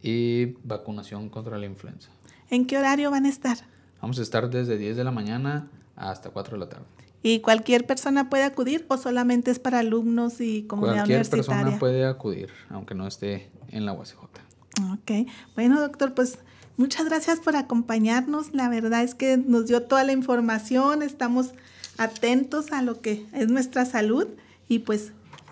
y 0.02 0.56
vacunación 0.64 1.30
contra 1.30 1.60
la 1.60 1.68
influenza. 1.68 2.10
¿En 2.50 2.66
qué 2.66 2.80
horario 2.80 3.12
van 3.12 3.26
a 3.26 3.30
estar? 3.30 3.58
Vamos 4.02 4.18
a 4.18 4.24
estar 4.24 4.50
desde 4.50 4.80
10 4.80 4.98
de 4.98 5.04
la 5.04 5.12
mañana 5.12 5.70
hasta 5.96 6.32
4 6.32 6.56
de 6.56 6.60
la 6.60 6.70
tarde. 6.70 6.86
¿Y 7.22 7.42
cualquier 7.42 7.86
persona 7.86 8.30
puede 8.32 8.46
acudir 8.46 8.86
o 8.88 8.98
solamente 8.98 9.52
es 9.52 9.60
para 9.60 9.80
alumnos 9.80 10.42
y 10.42 10.64
comunidad 10.64 11.06
universitaria? 11.06 11.46
Cualquier 11.46 11.64
persona 11.66 11.80
puede 11.80 12.06
acudir, 12.06 12.50
aunque 12.70 12.96
no 12.96 13.06
esté 13.06 13.52
en 13.68 13.86
la 13.86 13.94
UACJ. 13.94 14.49
Ok, 14.94 15.28
bueno 15.56 15.80
doctor, 15.80 16.14
pues 16.14 16.40
muchas 16.78 17.06
gracias 17.06 17.40
por 17.40 17.56
acompañarnos. 17.56 18.54
La 18.54 18.70
verdad 18.70 19.04
es 19.04 19.16
que 19.16 19.38
nos 19.38 19.68
dio 19.68 19.84
toda 19.84 20.04
la 20.04 20.12
información, 20.12 21.04
estamos 21.04 21.54
atentos 21.98 22.72
a 22.72 22.82
lo 22.82 23.02
que 23.02 23.26
es 23.34 23.50
nuestra 23.50 23.86
salud 23.86 24.28
y 24.68 24.80
pues 24.80 25.12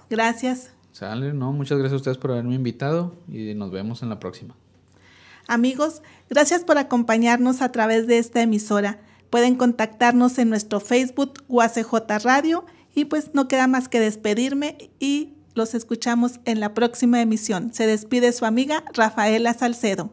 gracias. 0.10 0.72
Sale, 0.94 1.34
no, 1.34 1.52
muchas 1.52 1.78
gracias 1.78 1.94
a 1.94 1.98
ustedes 1.98 2.18
por 2.18 2.32
haberme 2.32 2.56
invitado 2.56 3.16
y 3.28 3.54
nos 3.54 3.72
vemos 3.72 4.02
en 4.02 4.10
la 4.10 4.20
próxima. 4.20 4.56
Amigos, 5.48 6.02
gracias 6.30 6.64
por 6.64 6.78
acompañarnos 6.78 7.62
a 7.62 7.72
través 7.72 8.08
de 8.08 8.18
esta 8.18 8.42
emisora. 8.42 9.00
Pueden 9.30 9.56
contactarnos 9.56 10.38
en 10.40 10.50
nuestro 10.50 10.80
Facebook 10.80 11.44
UACJ 11.48 11.94
Radio 12.24 12.66
y 12.96 13.06
pues 13.06 13.34
no 13.34 13.48
queda 13.48 13.68
más 13.68 13.90
que 13.90 14.00
despedirme 14.00 14.90
y 15.00 15.34
los 15.58 15.74
escuchamos 15.74 16.40
en 16.46 16.62
la 16.62 16.74
próxima 16.74 17.22
emisión. 17.22 17.74
Se 17.74 17.86
despide 17.86 18.32
su 18.32 18.46
amiga 18.46 18.84
Rafaela 18.94 19.54
Salcedo. 19.54 20.12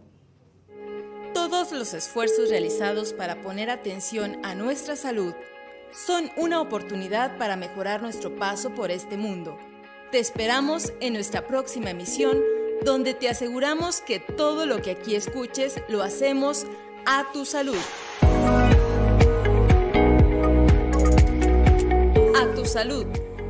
Todos 1.32 1.70
los 1.72 1.94
esfuerzos 1.94 2.48
realizados 2.48 3.12
para 3.12 3.40
poner 3.42 3.70
atención 3.70 4.38
a 4.42 4.54
nuestra 4.54 4.96
salud 4.96 5.34
son 5.92 6.30
una 6.36 6.60
oportunidad 6.60 7.38
para 7.38 7.56
mejorar 7.56 8.02
nuestro 8.02 8.34
paso 8.34 8.74
por 8.74 8.90
este 8.90 9.16
mundo. 9.16 9.56
Te 10.10 10.18
esperamos 10.18 10.92
en 11.00 11.12
nuestra 11.12 11.46
próxima 11.46 11.90
emisión, 11.90 12.38
donde 12.84 13.14
te 13.14 13.28
aseguramos 13.28 14.00
que 14.00 14.20
todo 14.20 14.66
lo 14.66 14.80
que 14.80 14.92
aquí 14.92 15.14
escuches 15.14 15.74
lo 15.88 16.02
hacemos 16.02 16.66
a 17.06 17.26
tu 17.32 17.44
salud. 17.44 17.78
A 22.34 22.54
tu 22.54 22.64
salud 22.64 23.06